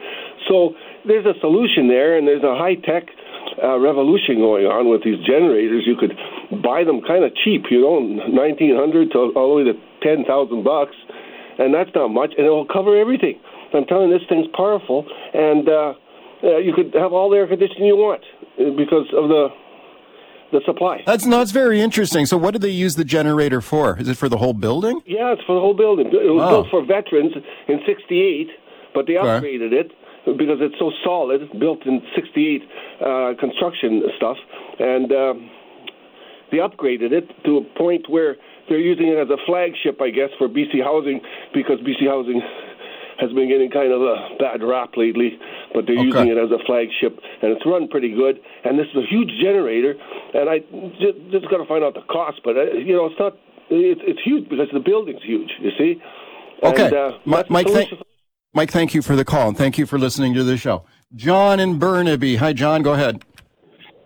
[0.49, 0.75] So
[1.07, 3.09] there's a solution there, and there's a high tech
[3.63, 5.85] uh, revolution going on with these generators.
[5.87, 6.17] You could
[6.63, 10.25] buy them kind of cheap, you know, nineteen hundred to all the way to ten
[10.25, 10.97] thousand bucks,
[11.59, 13.39] and that's not much, and it will cover everything.
[13.73, 15.95] I'm telling you, this thing's powerful, and uh,
[16.45, 18.23] uh, you could have all the air conditioning you want
[18.61, 19.49] uh, because of the
[20.53, 21.03] the supply.
[21.05, 22.27] That's no, that's very interesting.
[22.27, 23.99] So what do they use the generator for?
[23.99, 25.01] Is it for the whole building?
[25.07, 26.07] Yeah, it's for the whole building.
[26.07, 26.49] It was Oh.
[26.51, 27.33] built for veterans
[27.67, 28.49] in '68,
[28.95, 29.27] but they Okay.
[29.27, 29.91] upgraded it
[30.25, 31.41] because it's so solid.
[31.59, 32.63] Built in '68
[33.01, 34.37] uh, construction stuff,
[34.79, 35.51] and um,
[36.53, 38.37] they upgraded it to a point where
[38.69, 41.21] they're using it as a flagship, I guess, for BC Housing
[41.53, 42.43] because BC Housing
[43.21, 45.39] has been getting kind of a bad rap lately,
[45.73, 46.07] but they're Okay.
[46.07, 48.41] using it as a flagship, and it's run pretty good.
[48.65, 49.95] And this is a huge generator,
[50.35, 50.59] and I
[50.99, 53.37] just, just got to find out the cost, but uh, you know, it's not.
[53.71, 55.51] It's, it's huge because the building's huge.
[55.61, 56.03] You see.
[56.63, 57.69] Okay, And, uh, Mi- Mike.
[57.69, 57.91] Thank.
[58.53, 60.85] Mike, thank you for the call and thank you for listening to the show.
[61.17, 62.37] John in Burnaby.
[62.37, 62.83] Hi, John.
[62.83, 63.25] Go ahead.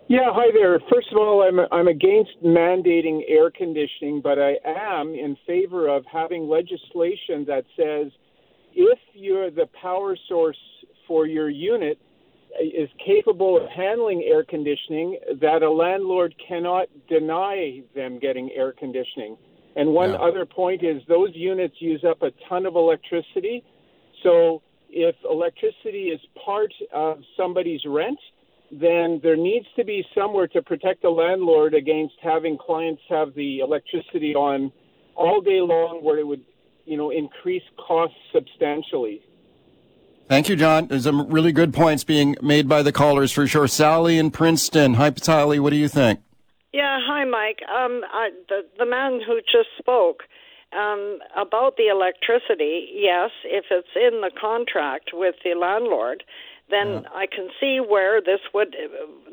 [0.09, 0.81] Yeah, hi there.
[0.91, 6.03] First of all, I'm I'm against mandating air conditioning, but I am in favor of
[6.11, 8.11] having legislation that says
[8.75, 10.57] if you're the power source
[11.07, 11.99] for your unit
[12.59, 18.73] uh, is capable of handling air conditioning, that a landlord cannot deny them getting air
[18.73, 19.37] conditioning.
[19.77, 23.63] And one other point is those units use up a ton of electricity.
[24.23, 28.19] So if electricity is part of somebody's rent,
[28.71, 33.61] then there needs to be somewhere to protect the landlord against having clients have the
[33.61, 34.71] electricity on
[35.15, 36.45] all day long where it would,
[36.85, 39.23] you know, increase costs substantially.
[40.29, 40.89] Thank you, John.
[40.89, 43.67] There's some really good points being made by the callers for sure.
[43.67, 44.95] Sally in Princeton.
[44.95, 45.59] Hi, Sally.
[45.59, 46.21] What do you think?
[46.73, 47.61] Yeah, hi, Mike.
[47.63, 50.25] Um, I, the the man who just spoke
[50.73, 52.91] um, about the electricity.
[52.93, 56.25] Yes, if it's in the contract with the landlord,
[56.71, 58.77] then I can see where this would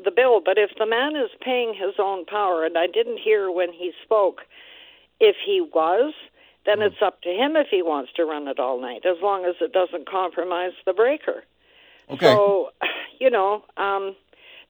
[0.04, 0.40] the bill.
[0.44, 3.92] But if the man is paying his own power, and I didn't hear when he
[4.02, 4.42] spoke,
[5.20, 6.14] if he was,
[6.64, 9.44] then it's up to him if he wants to run it all night, as long
[9.44, 11.44] as it doesn't compromise the breaker.
[12.10, 12.26] Okay.
[12.26, 12.70] So,
[13.20, 14.16] you know, um,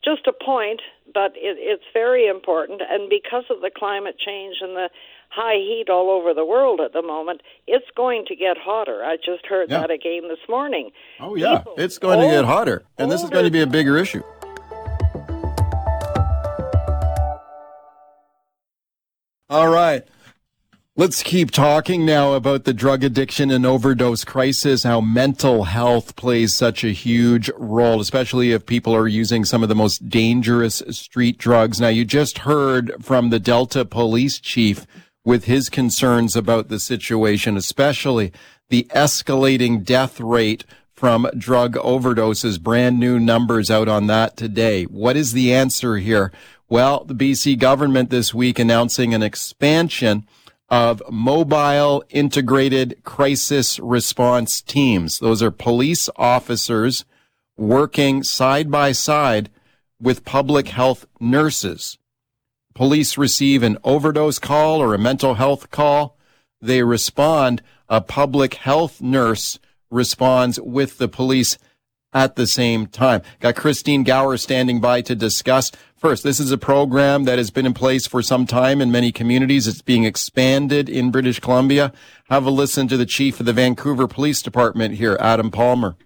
[0.05, 2.83] just a point, but it, it's very important.
[2.89, 4.91] And because of the climate change and the
[5.37, 9.05] high heat all over the world at the moment, it's going to get hotter.
[9.05, 9.81] I just heard Yeah.
[9.81, 10.91] that again this morning.
[11.21, 11.63] Oh, yeah.
[11.77, 14.23] It's going to get hotter, and this is going to be a bigger issue.
[19.49, 20.03] All right.
[20.99, 26.55] Let's keep talking now about the drug addiction and overdose crisis, how mental health plays
[26.57, 31.37] such a huge role, especially if people are using some of the most dangerous street
[31.37, 31.79] drugs.
[31.83, 34.87] Now, you just heard from the Delta police chief
[35.27, 38.33] with his concerns about the situation, especially
[38.69, 42.63] the escalating death rate from drug overdoses.
[42.63, 44.85] Brand new numbers out on that today.
[44.85, 46.31] What is the answer here?
[46.69, 50.29] Well, the BC government this week announcing an expansion
[50.69, 55.19] of mobile integrated crisis response teams.
[55.19, 57.05] Those are police officers
[57.57, 59.51] working side by side
[60.01, 61.99] with public health nurses.
[62.77, 66.19] Police receive an overdose call or a mental health call,
[66.61, 67.63] they respond.
[67.89, 69.59] A public health nurse
[69.91, 71.57] responds with the police
[72.13, 73.23] at the same time.
[73.41, 75.73] Got Christine Gower standing by to discuss.
[75.97, 79.11] First, this is a program that has been in place for some time in many
[79.11, 79.67] communities.
[79.67, 81.95] It's being expanded in British Columbia.
[82.29, 85.97] Have a listen to the chief of the Vancouver Police Department here, Adam Palmer.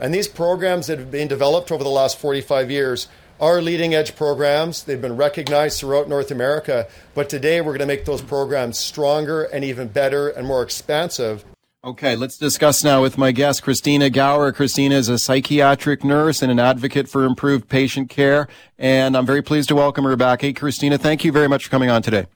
[0.00, 3.08] And these programs that have been developed over the last 45 years
[3.42, 4.84] are leading edge programs.
[4.84, 6.86] They've been recognized throughout North America.
[7.12, 11.44] But today we're going to make those programs stronger and even better and more expansive.
[11.84, 14.52] Okay, let's discuss now with my guest, Christina Gower.
[14.52, 18.46] Christina is a psychiatric nurse and an advocate for improved patient care.
[18.78, 20.42] And I'm very pleased to welcome her back.
[20.42, 22.26] Hey, Christina, thank you very much for coming on today.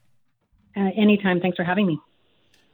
[0.76, 1.38] Uh, anytime.
[1.38, 2.00] Thanks for having me.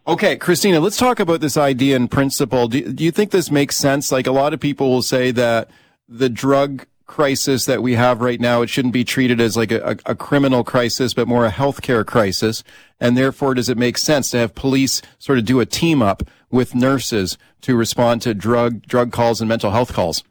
[0.07, 2.67] Okay, Christina, let's talk about this idea in principle.
[2.67, 4.11] Do, do you think this makes sense?
[4.11, 5.71] Like a lot of people will say that
[6.09, 9.99] the drug crisis that we have right now, it shouldn't be treated as like a,
[10.07, 12.65] a, criminal crisis, but more a healthcare crisis.
[12.99, 16.23] And therefore, does it make sense to have police sort of do a team up
[16.51, 20.25] with nurses to respond to drug drug calls and mental health calls?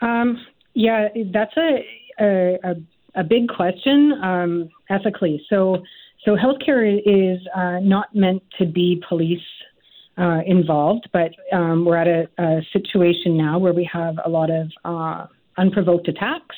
[0.00, 0.38] Um,
[0.72, 1.84] yeah, that's a
[2.18, 2.76] a,
[3.14, 5.44] a big question um, ethically.
[5.50, 5.82] So,
[6.24, 9.40] so healthcare is uh, not meant to be police
[10.16, 14.50] uh, involved, but um, we're at a, a, situation now where we have a lot
[14.50, 15.26] of uh,
[15.60, 16.56] unprovoked attacks.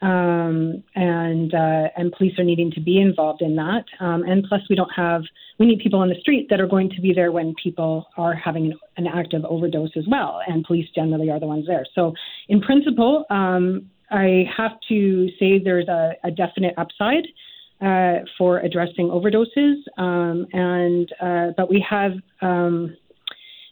[0.00, 3.84] Um, and uh, and police are needing to be involved in that.
[3.98, 5.22] Um, and plus, we don't have
[5.58, 8.32] we need people on the street that are going to be there when people are
[8.32, 10.38] having an, an active overdose as well.
[10.46, 11.84] And police generally are the ones there.
[11.96, 12.14] So,
[12.48, 17.26] in principle, um, I have to say there's a, a definite upside
[17.80, 22.96] uh, for addressing overdoses, um, and uh, but we have um,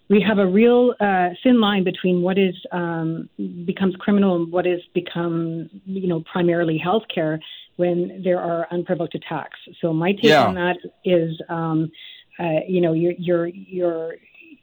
[0.09, 3.29] we have a real uh, thin line between what is um,
[3.65, 7.39] becomes criminal and what is become you know primarily healthcare
[7.77, 9.59] when there are unprovoked attacks.
[9.81, 10.47] So my take yeah.
[10.47, 11.91] on that is um,
[12.39, 14.15] uh, you know your your your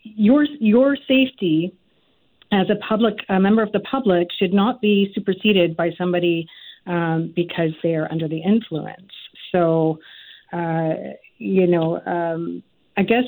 [0.03, 1.73] your your safety
[2.51, 6.47] as a public a member of the public should not be superseded by somebody
[6.85, 9.11] um, because they are under the influence.
[9.51, 9.99] So
[10.53, 10.93] uh,
[11.37, 12.63] you know um,
[12.95, 13.23] I guess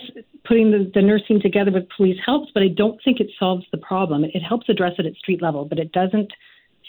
[0.46, 3.78] putting the, the nursing together with police helps, but I don't think it solves the
[3.78, 4.24] problem.
[4.24, 6.32] It, helps address it at street level, but it doesn't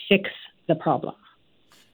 [0.09, 0.31] fix
[0.69, 1.15] the problem.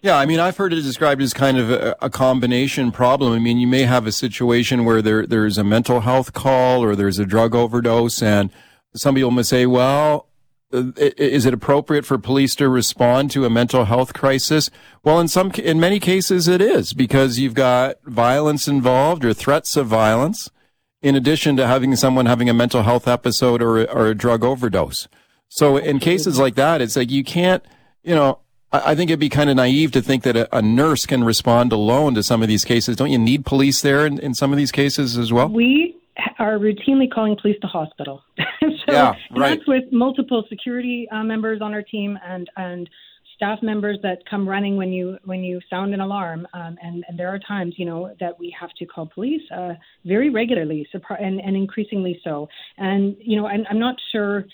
[0.00, 3.32] Yeah, I mean, I've heard it described as kind of a, a, combination problem.
[3.32, 6.96] I mean, you may have a situation where there there's a mental health call or
[6.96, 8.50] there's a drug overdose, and
[8.96, 10.26] some people may say, "Well,
[10.72, 14.70] uh, is it appropriate for police to respond to a mental health crisis?"
[15.04, 19.76] Well, in some in many cases, it is because you've got violence involved or threats
[19.76, 20.50] of violence
[21.02, 25.08] in addition to having someone having a mental health episode or, or a drug overdose.
[25.48, 27.62] So in cases like that, it's like you can't,
[28.02, 28.38] you know,
[28.72, 31.24] I, I think it'd be kind of naive to think that a, a, nurse can
[31.24, 32.96] respond alone to some of these cases.
[32.96, 35.48] Don't you need police there in, in some of these cases as well?
[35.48, 35.96] We
[36.38, 38.22] are routinely calling police to hospital.
[38.38, 39.56] so yeah, right.
[39.56, 42.88] that's with multiple security uh, members on our team and, and
[43.42, 47.18] staff members that come running when you when you sound an alarm, um, and, and
[47.18, 49.72] there are times you know that we have to call police uh,
[50.04, 50.86] very regularly,
[51.18, 52.48] and, and increasingly so.
[52.78, 54.44] And you know, I'm, I'm not sure.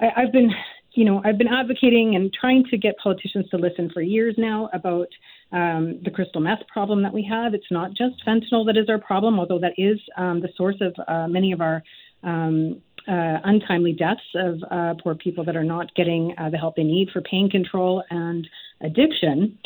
[0.00, 0.50] I, I've been
[0.94, 4.68] you know I've been advocating and trying to get politicians to listen for years now
[4.72, 5.08] about
[5.52, 7.54] um, the crystal meth problem that we have.
[7.54, 10.96] It's not just fentanyl that is our problem, although that is um, the source of
[11.06, 11.84] uh, many of our
[12.24, 16.76] um, uh, untimely deaths of uh, poor people that are not getting uh, the help
[16.76, 18.46] they need for pain control and
[18.80, 19.58] addiction.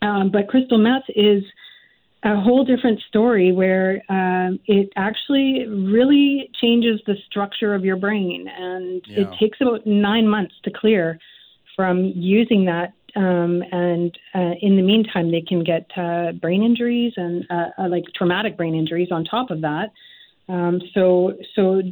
[0.00, 1.44] Um, but crystal meth is
[2.24, 8.48] a whole different story where um, it actually really changes the structure of your brain,
[8.48, 9.22] and yeah.
[9.22, 11.18] it takes about nine months to clear
[11.74, 12.92] from using that.
[13.14, 17.88] Um, and uh, in the meantime, they can get uh, brain injuries and uh, uh
[17.88, 19.90] like traumatic brain injuries on top of that.
[20.48, 21.82] Um, so, so,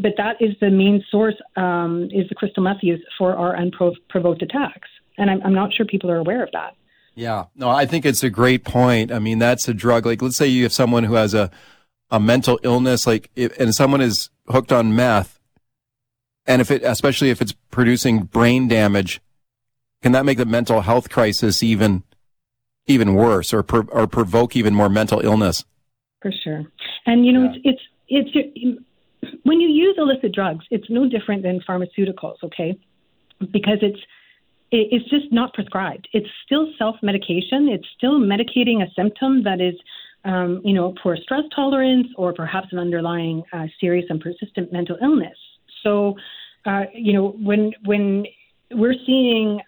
[0.00, 4.42] but that is the main source um, is the crystal meth use for our unprovoked
[4.42, 4.88] attacks,
[5.18, 6.76] and I'm, I'm not sure people are aware of that.
[7.14, 9.10] Yeah, no, I think it's a great point.
[9.10, 10.06] I mean, that's a drug.
[10.06, 11.50] Like, let's say you have someone who has a
[12.08, 15.40] a mental illness, like, if, and someone is hooked on meth,
[16.46, 19.20] and if it, especially if it's producing brain damage,
[20.02, 22.04] can that make the mental health crisis even
[22.86, 25.64] even worse, or or provoke even more mental illness?
[26.22, 26.64] For sure,
[27.06, 27.50] and you know, yeah.
[27.50, 28.30] it's it's it's
[29.42, 32.78] when you use illicit drugs, it's no different than pharmaceuticals, okay?
[33.52, 34.00] Because it's
[34.72, 36.08] it's just not prescribed.
[36.12, 37.68] It's still self medication.
[37.68, 39.74] It's still medicating a symptom that is,
[40.24, 44.96] um, you know, poor stress tolerance or perhaps an underlying uh, serious and persistent mental
[45.00, 45.36] illness.
[45.82, 46.16] So,
[46.66, 48.26] uh, you know, when when
[48.72, 49.60] we're seeing,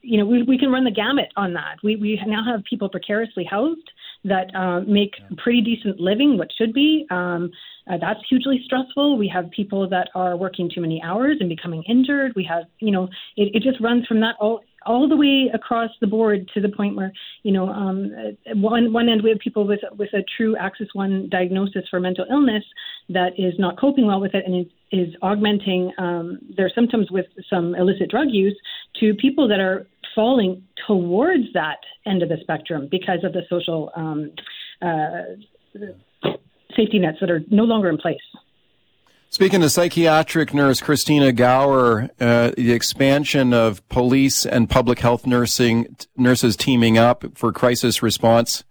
[0.00, 1.76] you know, we, we can run the gamut on that.
[1.84, 3.90] We we now have people precariously housed
[4.26, 7.06] that uh, make pretty decent living, what should be.
[7.10, 7.50] Um,
[7.88, 9.16] uh, that's hugely stressful.
[9.16, 12.32] We have people that are working too many hours and becoming injured.
[12.34, 13.04] We have, you know,
[13.36, 16.68] it, it just runs from that all all the way across the board to the
[16.68, 17.12] point where,
[17.42, 18.12] you know, um,
[18.54, 22.24] one one end we have people with with a true Axis One diagnosis for mental
[22.30, 22.64] illness
[23.08, 27.26] that is not coping well with it and is, is augmenting um, their symptoms with
[27.50, 28.56] some illicit drug use
[29.00, 29.86] to people that are
[30.16, 34.32] falling towards that end of the spectrum because of the social um,
[34.82, 35.36] uh,
[36.76, 38.18] safety nets that are no longer in place.
[39.28, 45.94] Speaking to psychiatric nurse Christina Gower, uh, the expansion of police and public health nursing
[46.16, 48.64] nurses teaming up for crisis response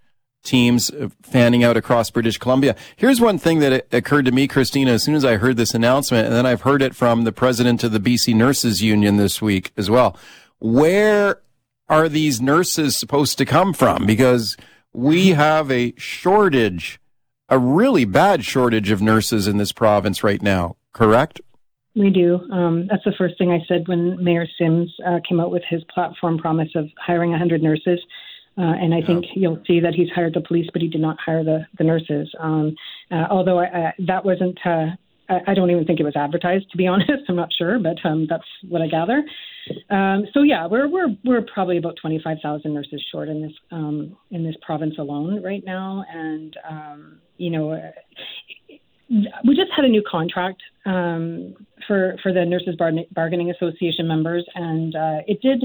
[0.45, 2.75] teams uh, fanning out across British Columbia.
[2.95, 6.27] Here's one thing that occurred to me, Christina, as soon as I heard this announcement,
[6.27, 9.71] and then I've heard it from the president of the BC Nurses Union this week
[9.75, 10.17] as well.
[10.59, 11.41] Where
[11.87, 14.05] are these nurses supposed to come from?
[14.05, 14.57] Because
[14.93, 16.99] we have a shortage
[17.49, 21.41] a really bad shortage of nurses in this province right now, correct?
[21.95, 22.39] We do.
[22.51, 25.83] Um, that's the first thing I said when Mayor Sims uh, came out with his
[25.93, 27.99] platform promise of hiring 100 nurses.
[28.57, 29.05] Uh, and I yeah.
[29.05, 31.83] think you'll see that he's hired the police, but he did not hire the, the
[31.83, 32.33] nurses.
[32.39, 32.75] Um,
[33.11, 34.87] uh, although I, that wasn't, uh,
[35.29, 37.23] I, I don't even think it was advertised, to be honest.
[37.27, 39.23] I'm not sure, but um, that's what I gather.
[39.89, 43.53] Um, so yeah, we're we're we're probably about twenty five thousand nurses short in this
[43.71, 47.91] um, in this province alone right now, and um, you know, uh,
[49.47, 51.55] we just had a new contract um,
[51.87, 55.63] for for the nurses bar- bargaining association members, and uh, it did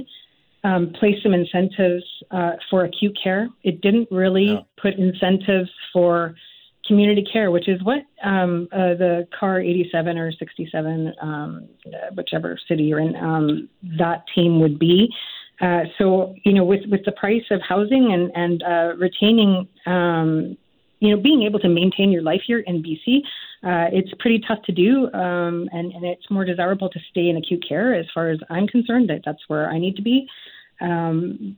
[0.64, 3.48] um, place some incentives uh, for acute care.
[3.62, 4.60] It didn't really yeah.
[4.80, 6.34] put incentives for
[6.86, 11.68] community care, which is what um, uh, the CAR 87 or 67, um,
[12.14, 13.68] whichever city you're in, um,
[13.98, 15.08] that team would be.
[15.60, 20.56] Uh, so you know, with with the price of housing and and uh, retaining, um,
[21.00, 23.18] you know, being able to maintain your life here in BC,
[23.62, 27.36] uh, it's pretty tough to do, um, and and it's more desirable to stay in
[27.36, 29.10] acute care as far as I'm concerned.
[29.10, 30.26] That that's where I need to be.
[30.80, 31.56] Um,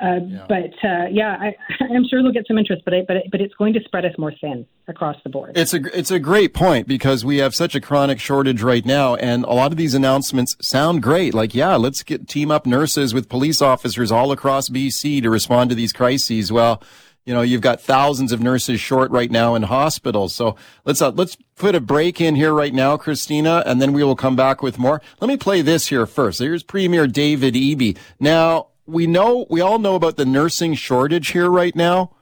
[0.00, 0.46] uh, yeah.
[0.48, 1.56] But uh, yeah, I,
[1.94, 4.12] am sure they'll get some interest, but I, but but it's going to spread us
[4.18, 5.56] more thin across the board.
[5.56, 9.16] It's a it's a great point because we have such a chronic shortage right now,
[9.16, 11.34] and a lot of these announcements sound great.
[11.34, 15.70] Like, yeah, let's get team up nurses with police officers all across BC to respond
[15.70, 16.52] to these crises.
[16.52, 16.82] Well.
[17.26, 20.34] You know, you've got thousands of nurses short right now in hospitals.
[20.34, 24.02] So let's uh, let's put a break in here right now, Christina, and then we
[24.02, 25.02] will come back with more.
[25.20, 26.38] Let me play this here first.
[26.38, 27.98] Here's Premier David Eby.
[28.18, 32.14] Now, we know, we all know about the nursing shortage here right now.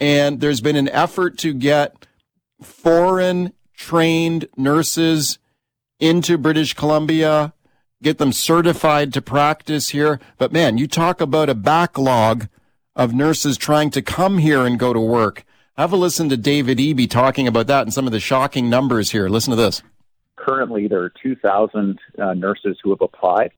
[0.00, 2.06] And there's been an effort to get
[2.62, 5.38] foreign trained nurses
[5.98, 7.52] into British Columbia,
[8.02, 10.20] get them certified to practice here.
[10.36, 12.48] But man, you talk about a backlog
[12.94, 15.44] of nurses trying to come here and go to work.
[15.76, 19.12] Have a listen to David Eby talking about that and some of the shocking numbers
[19.12, 19.28] here.
[19.28, 19.82] Listen to this.
[20.36, 23.52] Currently, there are 2,000 uh, nurses who have applied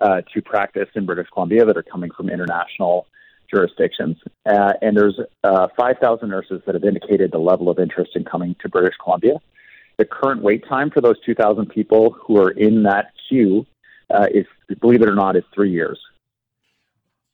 [0.00, 3.06] uh, to practice in British Columbia that are coming from international
[3.52, 4.16] jurisdictions.
[4.44, 8.56] Uh, and there's uh, 5,000 nurses that have indicated the level of interest in coming
[8.60, 9.34] to British Columbia.
[9.98, 13.66] The current wait time for those 2,000 people who are in that queue
[14.10, 14.46] uh, is,
[14.80, 15.98] believe it or not, is three years.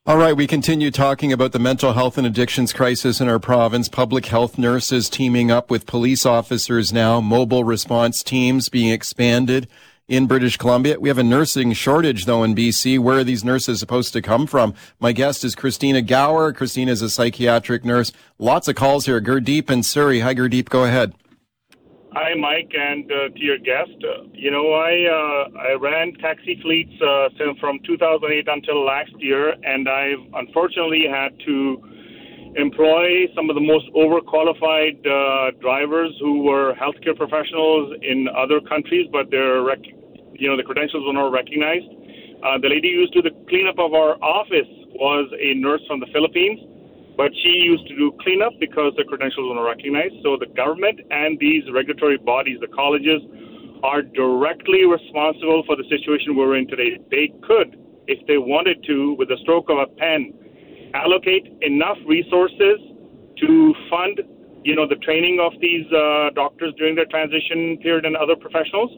[0.05, 3.89] All right, we continue talking about the mental health and addictions crisis in our province.
[3.89, 9.69] Public health nurses teaming up with police officers now, mobile response teams being expanded
[10.13, 11.01] in British Columbia.
[11.01, 12.99] We have a nursing shortage, though, in BC.
[12.99, 14.75] Where are these nurses supposed to come from?
[15.01, 16.53] My guest is Christina Gower.
[16.53, 18.13] Christina is a psychiatric nurse.
[18.39, 19.23] Lots of calls here.
[19.23, 20.21] Gurdeep and Surrey.
[20.21, 20.69] Hi, Gurdeep.
[20.69, 21.15] Go ahead.
[22.13, 23.97] Hi, Mike, and uh, to your guest.
[24.05, 29.55] Uh, you know, I uh, I ran taxi fleets uh, from 2008 until last year,
[29.65, 31.83] and I've unfortunately had to
[32.57, 39.09] employ some of the most overqualified uh, drivers who were healthcare professionals in other countries,
[39.11, 40.02] but they're rec-
[40.43, 41.87] you know, the credentials were not recognized.
[42.43, 44.67] Uh, the lady used to do the cleanup of our office
[44.99, 46.59] was a nurse from the Philippines,
[47.15, 50.19] but she used to do cleanup because the credentials were not recognized.
[50.27, 53.23] So the government and these regulatory bodies, the colleges,
[53.87, 56.99] are directly responsible for the situation we're in today.
[57.15, 57.79] They could,
[58.11, 60.35] if they wanted to, with the stroke of a pen,
[60.99, 62.83] allocate enough resources
[63.39, 64.27] to fund,
[64.67, 68.91] you know, the training of these uh, doctors during their transition period and other professionals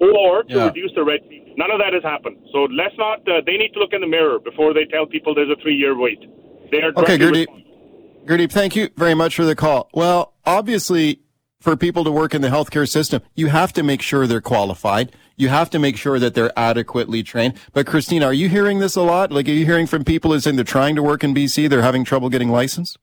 [0.00, 0.66] or to yeah.
[0.66, 1.44] reduce the red tape.
[1.56, 2.36] None of that has happened.
[2.52, 5.34] So let's not, uh, they need to look in the mirror before they tell people
[5.34, 6.20] there's a three year wait.
[6.70, 7.46] They are okay, Gurdeep.
[8.26, 9.88] Gurdeep, thank you very much for the call.
[9.92, 11.20] Well, obviously,
[11.60, 15.12] for people to work in the healthcare system, you have to make sure they're qualified.
[15.36, 17.54] You have to make sure that they're adequately trained.
[17.72, 19.32] But Christina, are you hearing this a lot?
[19.32, 21.82] Like, are you hearing from people who saying they're trying to work in BC, they're
[21.82, 22.98] having trouble getting licensed?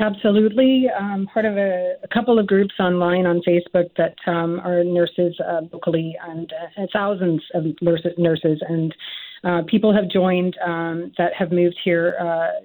[0.00, 0.86] Absolutely.
[0.98, 5.38] Um, part of a, a, couple of groups online on Facebook that um, are nurses
[5.40, 8.94] uh, locally and uh, thousands of nurses, nurses and
[9.44, 12.60] uh, people have joined um, that have moved here uh,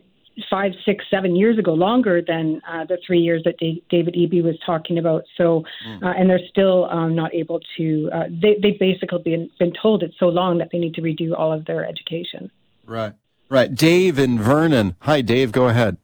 [0.49, 4.43] five, six, seven years ago, longer than uh, the three years that D- David Eby
[4.43, 5.23] was talking about.
[5.38, 6.03] So, mm.
[6.03, 8.09] uh, and they're still um, not able to.
[8.13, 11.38] Uh, they they've basically been been told it's so long that they need to redo
[11.38, 12.51] all of their education.
[12.86, 13.13] Right,
[13.49, 13.73] right.
[13.73, 14.95] Dave and Vernon.
[15.01, 15.51] Hi, Dave.
[15.51, 15.97] Go ahead.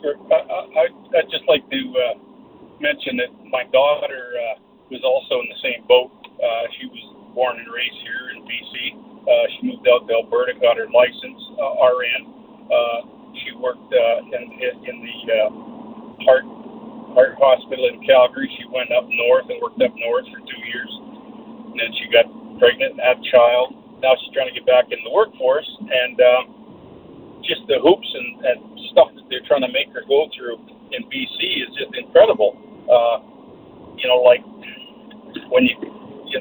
[0.00, 0.16] Sure.
[0.30, 2.14] I, I, would just like to uh,
[2.78, 6.14] mention that my daughter uh, was also in the same boat.
[6.38, 7.02] Uh, she was
[7.34, 11.40] born and raised here in BC uh, she moved out to Alberta, got her license,
[11.60, 12.22] uh, RN.
[12.64, 13.00] Uh,
[13.44, 14.42] she worked uh, in,
[14.88, 15.48] in the uh,
[16.24, 16.48] heart
[17.12, 18.48] heart hospital in Calgary.
[18.56, 20.92] She went up north and worked up north for two years.
[21.72, 22.24] And then she got
[22.56, 23.76] pregnant and had a child.
[24.00, 25.68] Now she's trying to get back in the workforce.
[25.76, 26.42] And um,
[27.48, 28.58] just the hoops and, and
[28.92, 30.60] stuff that they're trying to make her go through
[30.92, 32.54] in BC is just incredible.
[32.84, 33.24] Uh,
[33.96, 34.44] you know, like
[35.50, 35.74] when you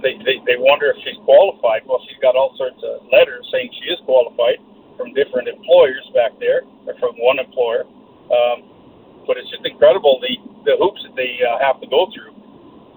[0.03, 1.87] they, they, they wonder if she's qualified.
[1.87, 4.59] Well, she's got all sorts of letters saying she is qualified
[4.99, 7.87] from different employers back there, or from one employer.
[8.27, 10.35] Um, but it's just incredible the,
[10.65, 12.35] the hoops that they uh, have to go through.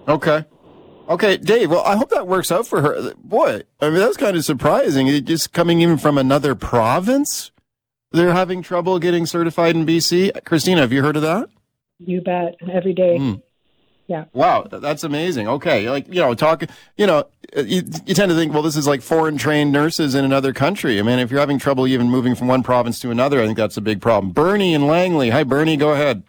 [0.08, 0.44] Okay.
[1.08, 1.70] Okay, Dave.
[1.70, 3.14] Well, I hope that works out for her.
[3.16, 5.08] Boy, I mean, that's kind of surprising.
[5.24, 7.49] Just coming even from another province,
[8.12, 10.44] they're having trouble getting certified in BC.
[10.44, 11.48] Christina, have you heard of that?
[11.98, 12.56] You bet.
[12.70, 13.18] Every day.
[13.18, 13.42] Mm.
[14.06, 14.24] Yeah.
[14.32, 15.46] Wow, that's amazing.
[15.46, 16.64] Okay, like you know, talk.
[16.96, 20.24] You know, you, you tend to think, well, this is like foreign trained nurses in
[20.24, 20.98] another country.
[20.98, 23.56] I mean, if you're having trouble even moving from one province to another, I think
[23.56, 24.32] that's a big problem.
[24.32, 25.30] Bernie and Langley.
[25.30, 25.76] Hi, Bernie.
[25.76, 26.24] Go ahead.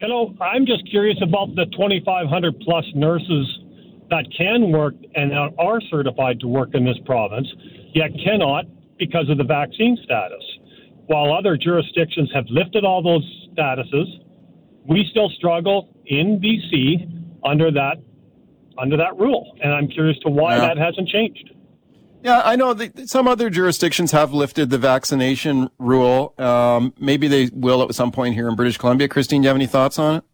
[0.00, 0.32] Hello.
[0.40, 3.58] I'm just curious about the 2,500 plus nurses
[4.10, 7.48] that can work and are certified to work in this province,
[7.94, 8.66] yet cannot
[8.98, 10.44] because of the vaccine status.
[11.06, 14.06] While other jurisdictions have lifted all those statuses,
[14.88, 17.96] we still struggle in BC under that
[18.78, 20.68] under that rule, and I'm curious to why yeah.
[20.68, 21.50] that hasn't changed.
[22.22, 26.34] Yeah, I know that some other jurisdictions have lifted the vaccination rule.
[26.38, 29.08] Um, maybe they will at some point here in British Columbia.
[29.08, 30.24] Christine, do you have any thoughts on it?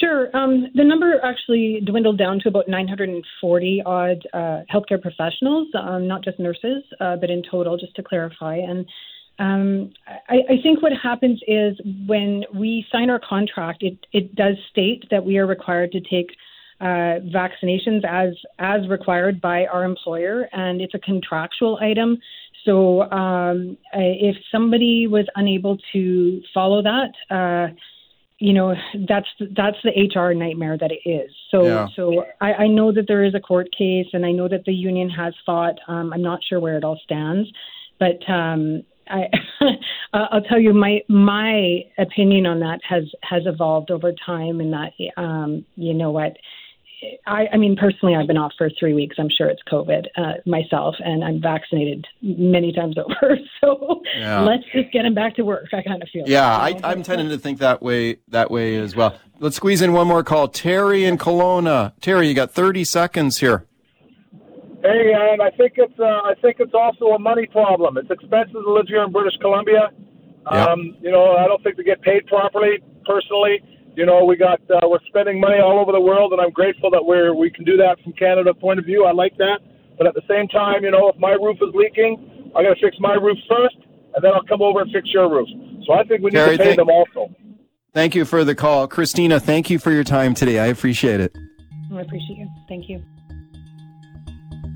[0.00, 0.28] Sure.
[0.36, 6.22] Um, the number actually dwindled down to about 940 odd uh, healthcare professionals, um, not
[6.22, 8.56] just nurses, uh, but in total, just to clarify.
[8.56, 8.86] And
[9.38, 9.92] um,
[10.28, 15.06] I, I, think what happens is when we sign our contract, it, it does state
[15.10, 16.30] that we are required to take
[16.80, 22.18] uh, vaccinations as as required by our employer, and it's a contractual item.
[22.64, 27.74] So um, if somebody was unable to follow that, uh,
[28.38, 28.74] you know
[29.08, 31.30] that's that's the HR nightmare that it is.
[31.50, 31.86] So yeah.
[31.96, 34.74] so I, I know that there is a court case, and I know that the
[34.74, 35.76] union has fought.
[35.88, 37.48] Um, I'm not sure where it all stands,
[37.98, 39.24] but um, I,
[40.12, 44.92] I'll tell you my my opinion on that has has evolved over time, and that
[45.16, 46.36] um, you know what.
[47.26, 49.16] I, I mean, personally, I've been off for three weeks.
[49.18, 53.36] I'm sure it's COVID uh, myself, and I'm vaccinated many times over.
[53.60, 54.40] So yeah.
[54.40, 55.66] let's just get him back to work.
[55.74, 56.24] I kind of feel.
[56.26, 58.20] Yeah, I, I'm tending to think that way.
[58.28, 59.18] That way as well.
[59.38, 60.48] Let's squeeze in one more call.
[60.48, 61.92] Terry in Kelowna.
[62.00, 63.66] Terry, you got 30 seconds here.
[64.84, 67.96] Hey, and I think it's uh, I think it's also a money problem.
[67.96, 69.88] It's expensive to live here in British Columbia.
[70.52, 70.68] Yep.
[70.68, 72.84] Um, you know, I don't think they get paid properly.
[73.06, 73.64] Personally,
[73.96, 76.90] you know, we got uh, we're spending money all over the world, and I'm grateful
[76.90, 79.06] that we're we can do that from Canada point of view.
[79.06, 79.60] I like that,
[79.96, 82.80] but at the same time, you know, if my roof is leaking, I got to
[82.82, 83.76] fix my roof first,
[84.14, 85.48] and then I'll come over and fix your roof.
[85.86, 87.34] So I think we need Terry, to pay thank, them also.
[87.94, 89.40] Thank you for the call, Christina.
[89.40, 90.58] Thank you for your time today.
[90.58, 91.34] I appreciate it.
[91.90, 92.48] I appreciate you.
[92.68, 93.02] Thank you.